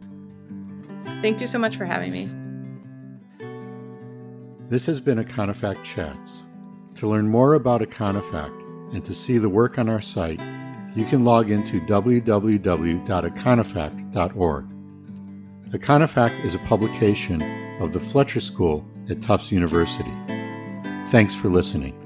Thank 1.21 1.39
you 1.39 1.47
so 1.47 1.57
much 1.57 1.77
for 1.77 1.85
having 1.85 2.11
me. 2.11 2.29
This 4.67 4.85
has 4.85 4.99
been 4.99 5.17
Econofact 5.17 5.81
Chats. 5.85 6.43
To 6.95 7.07
learn 7.07 7.29
more 7.29 7.53
about 7.53 7.79
Econofact 7.79 8.93
and 8.93 9.05
to 9.05 9.13
see 9.13 9.37
the 9.37 9.47
work 9.47 9.79
on 9.79 9.87
our 9.87 10.01
site, 10.01 10.41
you 10.93 11.05
can 11.05 11.23
log 11.23 11.49
into 11.49 11.79
www.econofact.org. 11.81 14.65
Econofact 15.69 16.43
is 16.43 16.53
a 16.53 16.59
publication 16.59 17.41
of 17.81 17.93
the 17.93 17.99
Fletcher 18.01 18.41
School 18.41 18.85
at 19.11 19.21
Tufts 19.21 19.51
University. 19.51 20.11
Thanks 21.11 21.35
for 21.35 21.49
listening. 21.49 22.00